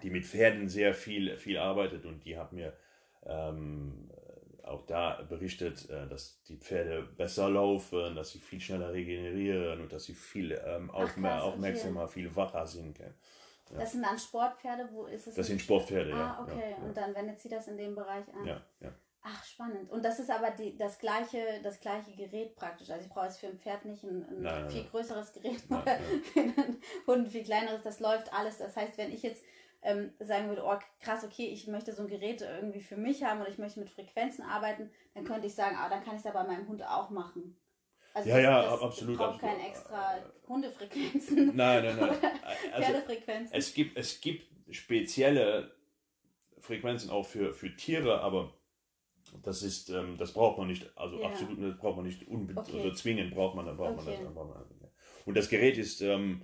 die 0.02 0.10
mit 0.10 0.26
Pferden 0.26 0.68
sehr 0.68 0.92
viel, 0.92 1.38
viel 1.38 1.56
arbeitet 1.56 2.04
und 2.04 2.22
die 2.24 2.36
hat 2.36 2.52
mir 2.52 2.76
ähm, 3.24 4.10
auch 4.64 4.84
da 4.86 5.22
berichtet, 5.22 5.88
äh, 5.88 6.06
dass 6.08 6.42
die 6.44 6.58
Pferde 6.58 7.02
besser 7.16 7.48
laufen, 7.48 8.14
dass 8.14 8.32
sie 8.32 8.38
viel 8.38 8.60
schneller 8.60 8.92
regenerieren 8.92 9.80
und 9.80 9.92
dass 9.92 10.04
sie 10.04 10.14
viel 10.14 10.60
ähm, 10.64 10.90
aufmer 10.90 11.36
Ach, 11.36 11.44
aufmerksamer, 11.44 12.04
okay. 12.04 12.12
viel 12.12 12.36
wacher 12.36 12.66
sind. 12.66 13.00
Ja. 13.72 13.78
Das 13.78 13.92
sind 13.92 14.02
dann 14.02 14.18
Sportpferde, 14.18 14.88
wo 14.92 15.06
ist 15.06 15.26
es? 15.26 15.34
Das 15.34 15.46
sind 15.46 15.60
Sportpferde, 15.60 16.12
ah, 16.12 16.18
ja. 16.18 16.36
Ah, 16.38 16.42
okay. 16.42 16.70
Ja, 16.70 16.76
und 16.84 16.96
dann 16.96 17.14
wendet 17.14 17.40
sie 17.40 17.48
das 17.48 17.68
in 17.68 17.76
dem 17.76 17.94
Bereich 17.94 18.26
an. 18.34 18.44
Ja, 18.44 18.62
ja. 18.80 18.92
Ach, 19.24 19.44
spannend. 19.44 19.88
Und 19.90 20.04
das 20.04 20.18
ist 20.18 20.30
aber 20.30 20.50
die, 20.50 20.76
das, 20.76 20.98
gleiche, 20.98 21.60
das 21.62 21.78
gleiche 21.80 22.10
Gerät 22.12 22.56
praktisch. 22.56 22.90
Also 22.90 23.04
ich 23.04 23.10
brauche 23.10 23.26
jetzt 23.26 23.38
für 23.38 23.46
ein 23.46 23.58
Pferd 23.58 23.84
nicht 23.84 24.02
ein, 24.02 24.26
ein 24.28 24.42
nein, 24.42 24.68
viel 24.68 24.80
nein. 24.80 24.90
größeres 24.90 25.32
Gerät 25.32 25.62
nein, 25.68 25.82
oder 25.82 25.96
für 26.32 26.40
einen 26.40 26.82
Hund 27.06 27.26
ein 27.26 27.30
viel 27.30 27.44
kleineres. 27.44 27.82
Das 27.82 28.00
läuft 28.00 28.32
alles. 28.32 28.58
Das 28.58 28.76
heißt, 28.76 28.98
wenn 28.98 29.12
ich 29.12 29.22
jetzt 29.22 29.44
ähm, 29.82 30.12
sagen 30.18 30.48
würde, 30.48 30.64
oh 30.64 30.76
krass, 31.00 31.24
okay, 31.24 31.46
ich 31.46 31.68
möchte 31.68 31.92
so 31.92 32.02
ein 32.02 32.08
Gerät 32.08 32.42
irgendwie 32.42 32.80
für 32.80 32.96
mich 32.96 33.22
haben 33.22 33.40
oder 33.40 33.50
ich 33.50 33.58
möchte 33.58 33.78
mit 33.78 33.90
Frequenzen 33.90 34.44
arbeiten, 34.44 34.90
dann 35.14 35.24
könnte 35.24 35.46
ich 35.46 35.54
sagen, 35.54 35.76
ah, 35.78 35.88
dann 35.88 36.02
kann 36.02 36.14
ich 36.14 36.18
es 36.18 36.24
ja 36.24 36.32
bei 36.32 36.44
meinem 36.44 36.66
Hund 36.66 36.82
auch 36.82 37.10
machen. 37.10 37.56
Also 38.14 38.28
ja, 38.28 38.36
das, 38.36 38.44
ja, 38.44 38.62
das 38.62 38.82
absolut. 38.82 39.14
Ich 39.14 39.18
brauche 39.18 39.40
keine 39.40 39.68
extra 39.68 40.18
Hundefrequenzen. 40.48 41.56
Nein, 41.56 41.84
nein, 41.84 41.96
nein. 41.98 42.16
Also, 42.72 42.92
Pferdefrequenzen. 42.92 43.56
Es 43.56 43.74
gibt, 43.74 43.96
es 43.96 44.20
gibt 44.20 44.46
spezielle 44.70 45.74
Frequenzen 46.58 47.10
auch 47.10 47.24
für, 47.24 47.54
für 47.54 47.74
Tiere, 47.74 48.20
aber 48.20 48.54
das 49.42 49.62
ist, 49.62 49.90
ähm, 49.90 50.16
das 50.18 50.32
braucht 50.32 50.58
man 50.58 50.68
nicht, 50.68 50.90
also 50.96 51.20
ja. 51.20 51.28
absolut, 51.28 51.62
das 51.62 51.78
braucht 51.78 51.96
man 51.96 52.06
nicht 52.06 52.26
unbedingt, 52.28 52.68
okay. 52.68 52.82
also 52.82 52.94
zwingend 52.94 53.34
braucht 53.34 53.56
man, 53.56 53.64
braucht 53.76 53.98
okay. 53.98 54.16
man 54.16 54.24
das. 54.24 54.34
Braucht 54.34 54.48
man, 54.50 54.64
ja. 54.80 54.88
Und 55.24 55.36
das 55.36 55.48
Gerät 55.48 55.78
ist 55.78 56.00
ähm, 56.02 56.42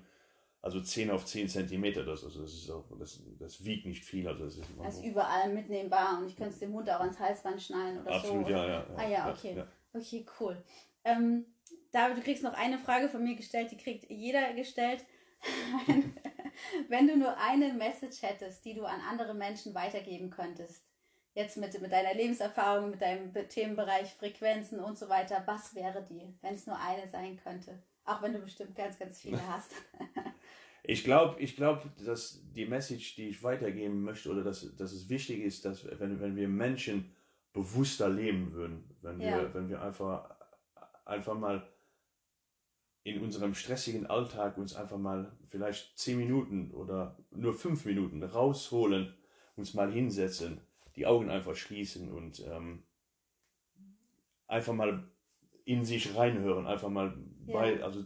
also 0.61 0.81
10 0.81 1.11
auf 1.11 1.25
10 1.25 1.49
Zentimeter, 1.49 2.05
das, 2.05 2.25
also 2.25 2.43
das, 2.43 2.53
ist 2.53 2.71
auch, 2.71 2.85
das, 2.99 3.23
das 3.39 3.65
wiegt 3.65 3.87
nicht 3.87 4.05
viel. 4.05 4.27
Also 4.27 4.45
das 4.45 4.57
ist, 4.57 4.69
ist 4.89 5.05
überall 5.05 5.53
mitnehmbar 5.53 6.19
und 6.19 6.27
ich 6.27 6.37
könnte 6.37 6.53
es 6.53 6.59
dem 6.59 6.73
Hund 6.73 6.91
auch 6.91 7.01
ans 7.01 7.19
Halsband 7.19 7.63
schnallen 7.63 8.01
oder 8.01 8.13
absolut, 8.13 8.49
so. 8.49 8.55
Absolut, 8.55 8.67
ja, 8.67 8.67
ja, 8.67 8.87
ja. 8.89 8.97
Ah 8.97 9.09
ja, 9.09 9.33
okay. 9.33 9.63
Okay, 9.93 10.27
cool. 10.41 10.63
Ähm, 11.05 11.47
David, 11.91 12.19
du 12.19 12.23
kriegst 12.23 12.43
noch 12.43 12.55
eine 12.55 12.79
Frage 12.79 13.09
von 13.09 13.23
mir 13.23 13.35
gestellt, 13.35 13.71
die 13.71 13.77
kriegt 13.77 14.11
jeder 14.11 14.53
gestellt. 14.53 15.05
Wenn 16.89 17.07
du 17.07 17.17
nur 17.17 17.37
eine 17.39 17.73
Message 17.73 18.23
hättest, 18.23 18.65
die 18.65 18.75
du 18.75 18.85
an 18.85 19.01
andere 19.09 19.35
Menschen 19.35 19.75
weitergeben 19.75 20.31
könntest, 20.31 20.85
jetzt 21.35 21.57
mit, 21.57 21.81
mit 21.81 21.93
deiner 21.93 22.15
Lebenserfahrung, 22.15 22.91
mit 22.91 23.01
deinem 23.01 23.33
Themenbereich 23.49 24.13
Frequenzen 24.15 24.81
und 24.81 24.99
so 24.99 25.09
weiter, 25.09 25.43
was 25.47 25.75
wäre 25.75 26.05
die, 26.11 26.37
wenn 26.43 26.55
es 26.55 26.67
nur 26.67 26.79
eine 26.79 27.09
sein 27.09 27.37
könnte? 27.37 27.83
Auch 28.05 28.23
wenn 28.23 28.33
du 28.33 28.41
bestimmt 28.41 28.75
ganz, 28.75 28.99
ganz 28.99 29.21
viele 29.21 29.47
hast. 29.49 29.73
ich 30.83 31.05
glaube, 31.05 31.41
ich 31.41 31.57
glaub, 31.57 31.85
dass 32.05 32.43
die 32.53 32.67
Message, 32.67 33.15
die 33.15 33.29
ich 33.29 33.43
weitergeben 33.43 34.03
möchte, 34.03 34.31
oder 34.31 34.43
dass, 34.43 34.75
dass 34.77 34.93
es 34.93 35.09
wichtig 35.09 35.41
ist, 35.41 35.65
dass 35.65 35.87
wenn, 36.01 36.21
wenn 36.21 36.37
wir 36.37 36.49
Menschen 36.49 37.15
bewusster 37.53 38.09
leben 38.09 38.53
würden, 38.53 38.97
wenn 39.01 39.19
wir, 39.21 39.27
ja. 39.27 39.55
wenn 39.55 39.69
wir 39.69 39.81
einfach, 39.81 40.31
einfach 41.05 41.39
mal 41.39 41.67
in 43.05 43.21
unserem 43.21 43.55
stressigen 43.55 44.07
Alltag 44.07 44.59
uns 44.59 44.75
einfach 44.75 44.99
mal 44.99 45.33
vielleicht 45.47 45.99
zehn 45.99 46.19
Minuten 46.19 46.73
oder 46.73 47.17
nur 47.31 47.55
fünf 47.55 47.85
Minuten 47.85 48.23
rausholen, 48.23 49.15
uns 49.57 49.75
mal 49.75 49.91
hinsetzen 49.91 50.61
die 50.99 51.07
Augen 51.07 51.31
einfach 51.31 51.55
schließen 51.55 52.11
und 52.11 52.45
ähm, 52.45 52.83
einfach 54.49 54.75
mal 54.75 55.09
in 55.65 55.85
sich 55.85 56.17
reinhören, 56.17 56.67
einfach 56.67 56.89
mal 56.89 57.17
ja. 57.47 57.53
bei, 57.53 57.83
also 57.85 58.03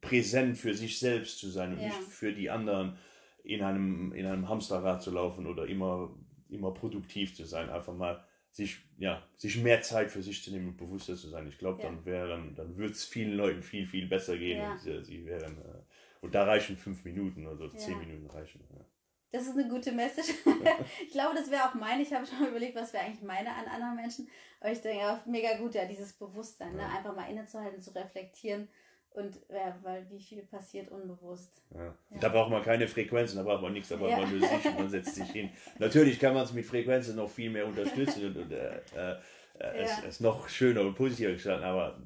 präsent 0.00 0.56
für 0.56 0.72
sich 0.72 0.98
selbst 0.98 1.38
zu 1.38 1.50
sein 1.50 1.74
und 1.74 1.80
ja. 1.80 1.88
nicht 1.88 1.98
für 1.98 2.32
die 2.32 2.48
anderen 2.48 2.96
in 3.44 3.60
einem, 3.62 4.12
in 4.12 4.24
einem 4.24 4.48
Hamsterrad 4.48 5.02
zu 5.02 5.10
laufen 5.10 5.46
oder 5.46 5.66
immer, 5.66 6.16
immer 6.48 6.72
produktiv 6.72 7.34
zu 7.34 7.44
sein, 7.44 7.68
einfach 7.68 7.94
mal 7.94 8.24
sich, 8.52 8.84
ja, 8.98 9.26
sich 9.36 9.60
mehr 9.60 9.82
Zeit 9.82 10.10
für 10.10 10.22
sich 10.22 10.42
zu 10.44 10.50
nehmen 10.50 10.68
und 10.68 10.76
bewusster 10.76 11.16
zu 11.16 11.28
sein. 11.28 11.48
Ich 11.48 11.58
glaube, 11.58 11.82
ja. 11.82 11.88
dann 11.88 12.04
wären, 12.04 12.54
dann 12.54 12.76
würde 12.76 12.92
es 12.92 13.04
vielen 13.04 13.32
Leuten 13.32 13.62
viel, 13.62 13.86
viel 13.86 14.06
besser 14.06 14.36
gehen 14.36 14.70
und 14.70 14.78
sie, 14.78 15.02
sie 15.04 15.26
wären, 15.26 15.58
äh, 15.58 15.82
und 16.20 16.34
da 16.34 16.44
reichen 16.44 16.76
fünf 16.76 17.04
Minuten 17.04 17.46
oder 17.46 17.74
zehn 17.76 17.98
Minuten 17.98 18.26
reichen. 18.26 18.62
Ja. 18.70 18.84
Das 19.32 19.46
ist 19.46 19.56
eine 19.56 19.66
gute 19.66 19.92
Message. 19.92 20.28
ich 21.02 21.10
glaube, 21.10 21.34
das 21.34 21.50
wäre 21.50 21.64
auch 21.64 21.74
meine. 21.74 22.02
Ich 22.02 22.12
habe 22.12 22.26
schon 22.26 22.38
mal 22.38 22.50
überlegt, 22.50 22.76
was 22.76 22.92
wäre 22.92 23.04
eigentlich 23.04 23.22
meine 23.22 23.50
an 23.50 23.64
anderen 23.66 23.96
Menschen. 23.96 24.28
Aber 24.60 24.70
ich 24.70 24.80
denke, 24.82 25.00
ja, 25.00 25.22
mega 25.26 25.56
gut, 25.56 25.74
ja, 25.74 25.86
dieses 25.86 26.12
Bewusstsein, 26.12 26.76
ne? 26.76 26.86
einfach 26.86 27.16
mal 27.16 27.30
innezuhalten, 27.30 27.80
zu 27.80 27.94
reflektieren. 27.94 28.68
Und 29.14 29.38
ja, 29.50 29.76
weil 29.82 30.08
wie 30.10 30.20
viel 30.20 30.42
passiert 30.42 30.90
unbewusst. 30.90 31.62
Ja. 31.74 31.84
Ja. 31.84 32.18
Da 32.18 32.28
braucht 32.30 32.50
man 32.50 32.62
keine 32.62 32.88
Frequenzen, 32.88 33.36
da 33.36 33.42
braucht 33.42 33.62
man 33.62 33.74
nichts, 33.74 33.90
da 33.90 33.96
braucht 33.96 34.16
man 34.16 34.30
nur 34.30 34.48
sich 34.48 34.66
und 34.66 34.78
man 34.78 34.88
setzt 34.88 35.14
sich 35.14 35.30
hin. 35.30 35.50
Natürlich 35.78 36.18
kann 36.18 36.32
man 36.32 36.44
es 36.44 36.52
mit 36.52 36.64
Frequenzen 36.64 37.16
noch 37.16 37.28
viel 37.28 37.50
mehr 37.50 37.66
unterstützen 37.66 38.26
und, 38.26 38.36
und 38.36 38.52
äh, 38.52 38.80
äh, 38.96 39.16
es, 39.58 40.04
es 40.08 40.20
noch 40.20 40.48
schöner 40.48 40.80
und 40.80 40.94
positiver 40.94 41.32
gestalten, 41.32 41.64
aber 41.64 42.00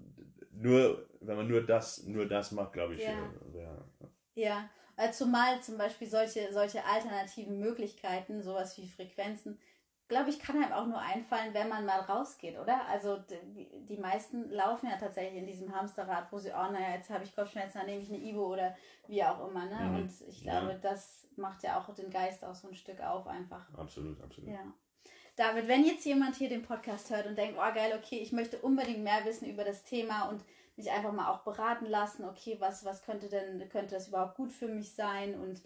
nur, 0.53 1.07
wenn 1.21 1.37
man 1.37 1.49
nur 1.49 1.65
das, 1.65 2.05
nur 2.05 2.27
das 2.27 2.53
macht, 2.53 2.73
glaube 2.73 2.95
ich. 2.95 3.03
Ja. 3.03 3.33
Äh, 3.55 4.41
ja. 4.41 4.71
Äh, 4.97 5.11
zumal 5.11 5.61
zum 5.61 5.77
Beispiel 5.77 6.09
solche, 6.09 6.53
solche 6.53 6.85
alternativen 6.85 7.59
Möglichkeiten, 7.59 8.43
sowas 8.43 8.77
wie 8.79 8.89
Frequenzen, 8.89 9.59
glaube 10.09 10.31
ich, 10.31 10.39
kann 10.39 10.63
einem 10.63 10.73
auch 10.73 10.87
nur 10.87 11.01
einfallen, 11.01 11.53
wenn 11.53 11.69
man 11.69 11.85
mal 11.85 12.01
rausgeht, 12.01 12.59
oder? 12.59 12.87
Also 12.87 13.19
die, 13.19 13.69
die 13.87 13.97
meisten 13.97 14.51
laufen 14.51 14.89
ja 14.89 14.97
tatsächlich 14.97 15.41
in 15.41 15.47
diesem 15.47 15.75
Hamsterrad, 15.75 16.31
wo 16.31 16.39
sie, 16.39 16.51
oh 16.51 16.71
naja, 16.71 16.95
jetzt 16.95 17.11
habe 17.11 17.25
ich 17.25 17.35
Kopfschmerzen, 17.35 17.79
dann 17.79 17.87
nehme 17.87 18.03
ich 18.03 18.09
eine 18.09 18.23
Ibo 18.23 18.53
oder 18.53 18.77
wie 19.09 19.25
auch 19.25 19.49
immer. 19.49 19.67
Ne? 19.67 19.81
Mhm. 19.81 19.97
Und 19.97 20.13
ich 20.29 20.43
glaube, 20.43 20.73
ja. 20.73 20.79
das 20.79 21.27
macht 21.37 21.63
ja 21.63 21.79
auch 21.79 21.93
den 21.95 22.11
Geist 22.11 22.45
auch 22.45 22.55
so 22.55 22.69
ein 22.69 22.75
Stück 22.75 23.01
auf 23.01 23.27
einfach. 23.27 23.69
Absolut, 23.77 24.21
absolut. 24.21 24.51
Ja. 24.51 24.73
David, 25.35 25.69
wenn 25.69 25.85
jetzt 25.85 26.07
jemand 26.07 26.37
hier 26.37 26.49
den 26.49 26.63
Podcast 26.63 27.11
hört 27.11 27.27
und 27.27 27.37
denkt, 27.37 27.59
oh 27.59 27.75
geil, 27.75 27.99
okay, 27.99 28.19
ich 28.21 28.33
möchte 28.33 28.59
unbedingt 28.59 29.03
mehr 29.03 29.25
wissen 29.25 29.47
über 29.47 29.65
das 29.65 29.85
Thema 29.85 30.29
und 30.29 30.43
mich 30.77 30.91
einfach 30.91 31.13
mal 31.13 31.31
auch 31.31 31.41
beraten 31.41 31.87
lassen, 31.87 32.25
okay, 32.25 32.57
was, 32.59 32.85
was 32.85 33.03
könnte 33.03 33.29
denn, 33.29 33.69
könnte 33.69 33.95
das 33.95 34.09
überhaupt 34.09 34.37
gut 34.37 34.53
für 34.53 34.69
mich 34.69 34.95
sein 34.95 35.35
und 35.39 35.63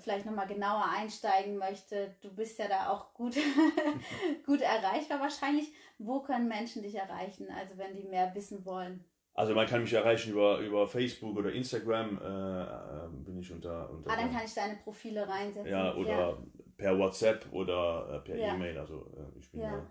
vielleicht 0.00 0.26
nochmal 0.26 0.46
genauer 0.46 0.84
einsteigen 0.84 1.56
möchte, 1.56 2.14
du 2.20 2.34
bist 2.34 2.58
ja 2.58 2.68
da 2.68 2.90
auch 2.90 3.14
gut, 3.14 3.36
gut 4.46 4.60
erreichbar 4.60 5.20
wahrscheinlich. 5.20 5.72
Wo 5.98 6.20
können 6.20 6.48
Menschen 6.48 6.82
dich 6.82 6.94
erreichen, 6.94 7.48
also 7.50 7.76
wenn 7.78 7.96
die 7.96 8.04
mehr 8.04 8.34
wissen 8.34 8.64
wollen? 8.64 9.04
Also 9.34 9.54
man 9.54 9.66
kann 9.66 9.82
mich 9.82 9.92
erreichen 9.92 10.32
über, 10.32 10.58
über 10.58 10.86
Facebook 10.86 11.36
oder 11.36 11.52
Instagram, 11.52 12.18
äh, 12.18 12.62
äh, 12.62 13.08
bin 13.24 13.38
ich 13.38 13.50
unter, 13.52 13.88
unter. 13.90 14.10
Ah, 14.10 14.16
dann 14.16 14.32
kann 14.32 14.42
ich 14.44 14.52
deine 14.52 14.76
Profile 14.76 15.26
reinsetzen. 15.26 15.70
Ja, 15.70 15.94
oder 15.94 16.10
ja. 16.10 16.38
per 16.76 16.98
WhatsApp 16.98 17.46
oder 17.52 18.16
äh, 18.16 18.18
per 18.26 18.36
ja. 18.36 18.54
E-Mail, 18.54 18.76
also 18.76 19.06
äh, 19.16 19.38
ich 19.38 19.50
bin 19.50 19.60
ja. 19.60 19.86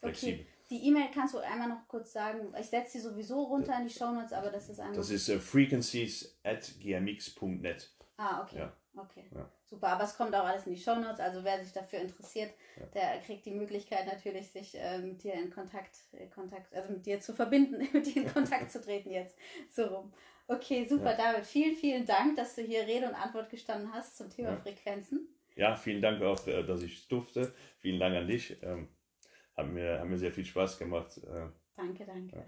flexibel. 0.00 0.40
Okay. 0.40 0.46
Die 0.70 0.86
E-Mail 0.86 1.08
kannst 1.12 1.34
du 1.34 1.38
einmal 1.38 1.68
noch 1.68 1.88
kurz 1.88 2.12
sagen. 2.12 2.54
Ich 2.60 2.66
setze 2.66 2.92
sie 2.92 3.00
sowieso 3.00 3.42
runter 3.44 3.74
in 3.78 3.88
die 3.88 3.92
Show 3.92 4.12
Notes, 4.12 4.34
aber 4.34 4.50
das 4.50 4.68
ist 4.68 4.78
einmal. 4.78 4.96
Das 4.96 5.10
ist 5.10 5.28
uh, 5.30 5.38
frequencies 5.38 6.38
at 6.44 6.70
gmx.net. 6.78 7.90
Ah, 8.18 8.42
okay. 8.42 8.58
Ja. 8.58 8.72
Okay. 8.98 9.24
Ja. 9.34 9.48
Super, 9.64 9.88
aber 9.88 10.04
es 10.04 10.16
kommt 10.16 10.34
auch 10.34 10.44
alles 10.44 10.66
in 10.66 10.74
die 10.74 10.80
Show 10.80 10.96
Notes. 10.96 11.20
Also 11.20 11.44
wer 11.44 11.62
sich 11.62 11.72
dafür 11.72 12.00
interessiert, 12.00 12.52
ja. 12.78 12.86
der 12.86 13.20
kriegt 13.20 13.46
die 13.46 13.52
Möglichkeit 13.52 14.06
natürlich, 14.06 14.50
sich 14.50 14.74
äh, 14.78 14.98
mit 14.98 15.22
dir 15.22 15.34
in 15.34 15.50
Kontakt, 15.50 15.98
äh, 16.12 16.26
Kontakt, 16.26 16.74
also 16.74 16.92
mit 16.92 17.06
dir 17.06 17.20
zu 17.20 17.32
verbinden, 17.32 17.86
mit 17.92 18.06
dir 18.06 18.22
in 18.22 18.32
Kontakt 18.32 18.70
zu 18.72 18.80
treten 18.82 19.10
jetzt. 19.10 19.36
So 19.70 19.84
rum. 19.84 20.12
Okay, 20.46 20.86
super, 20.86 21.14
David. 21.14 21.44
Vielen, 21.44 21.76
vielen 21.76 22.06
Dank, 22.06 22.36
dass 22.36 22.56
du 22.56 22.62
hier 22.62 22.86
Rede 22.86 23.06
und 23.06 23.14
Antwort 23.14 23.50
gestanden 23.50 23.92
hast 23.92 24.16
zum 24.16 24.30
Thema 24.30 24.56
Frequenzen. 24.56 25.28
Ja, 25.56 25.76
vielen 25.76 26.00
Dank 26.00 26.22
auch, 26.22 26.46
äh, 26.46 26.62
dass 26.64 26.82
ich 26.82 27.06
durfte. 27.08 27.52
Vielen 27.78 28.00
Dank 28.00 28.16
an 28.16 28.26
dich. 28.26 28.56
Ähm, 28.62 28.88
hat 29.56 29.66
mir, 29.66 30.00
hat 30.00 30.06
mir 30.06 30.18
sehr 30.18 30.32
viel 30.32 30.44
Spaß 30.44 30.78
gemacht. 30.78 31.18
Äh. 31.18 31.48
Danke, 31.76 32.06
danke. 32.06 32.36
Ja. 32.36 32.44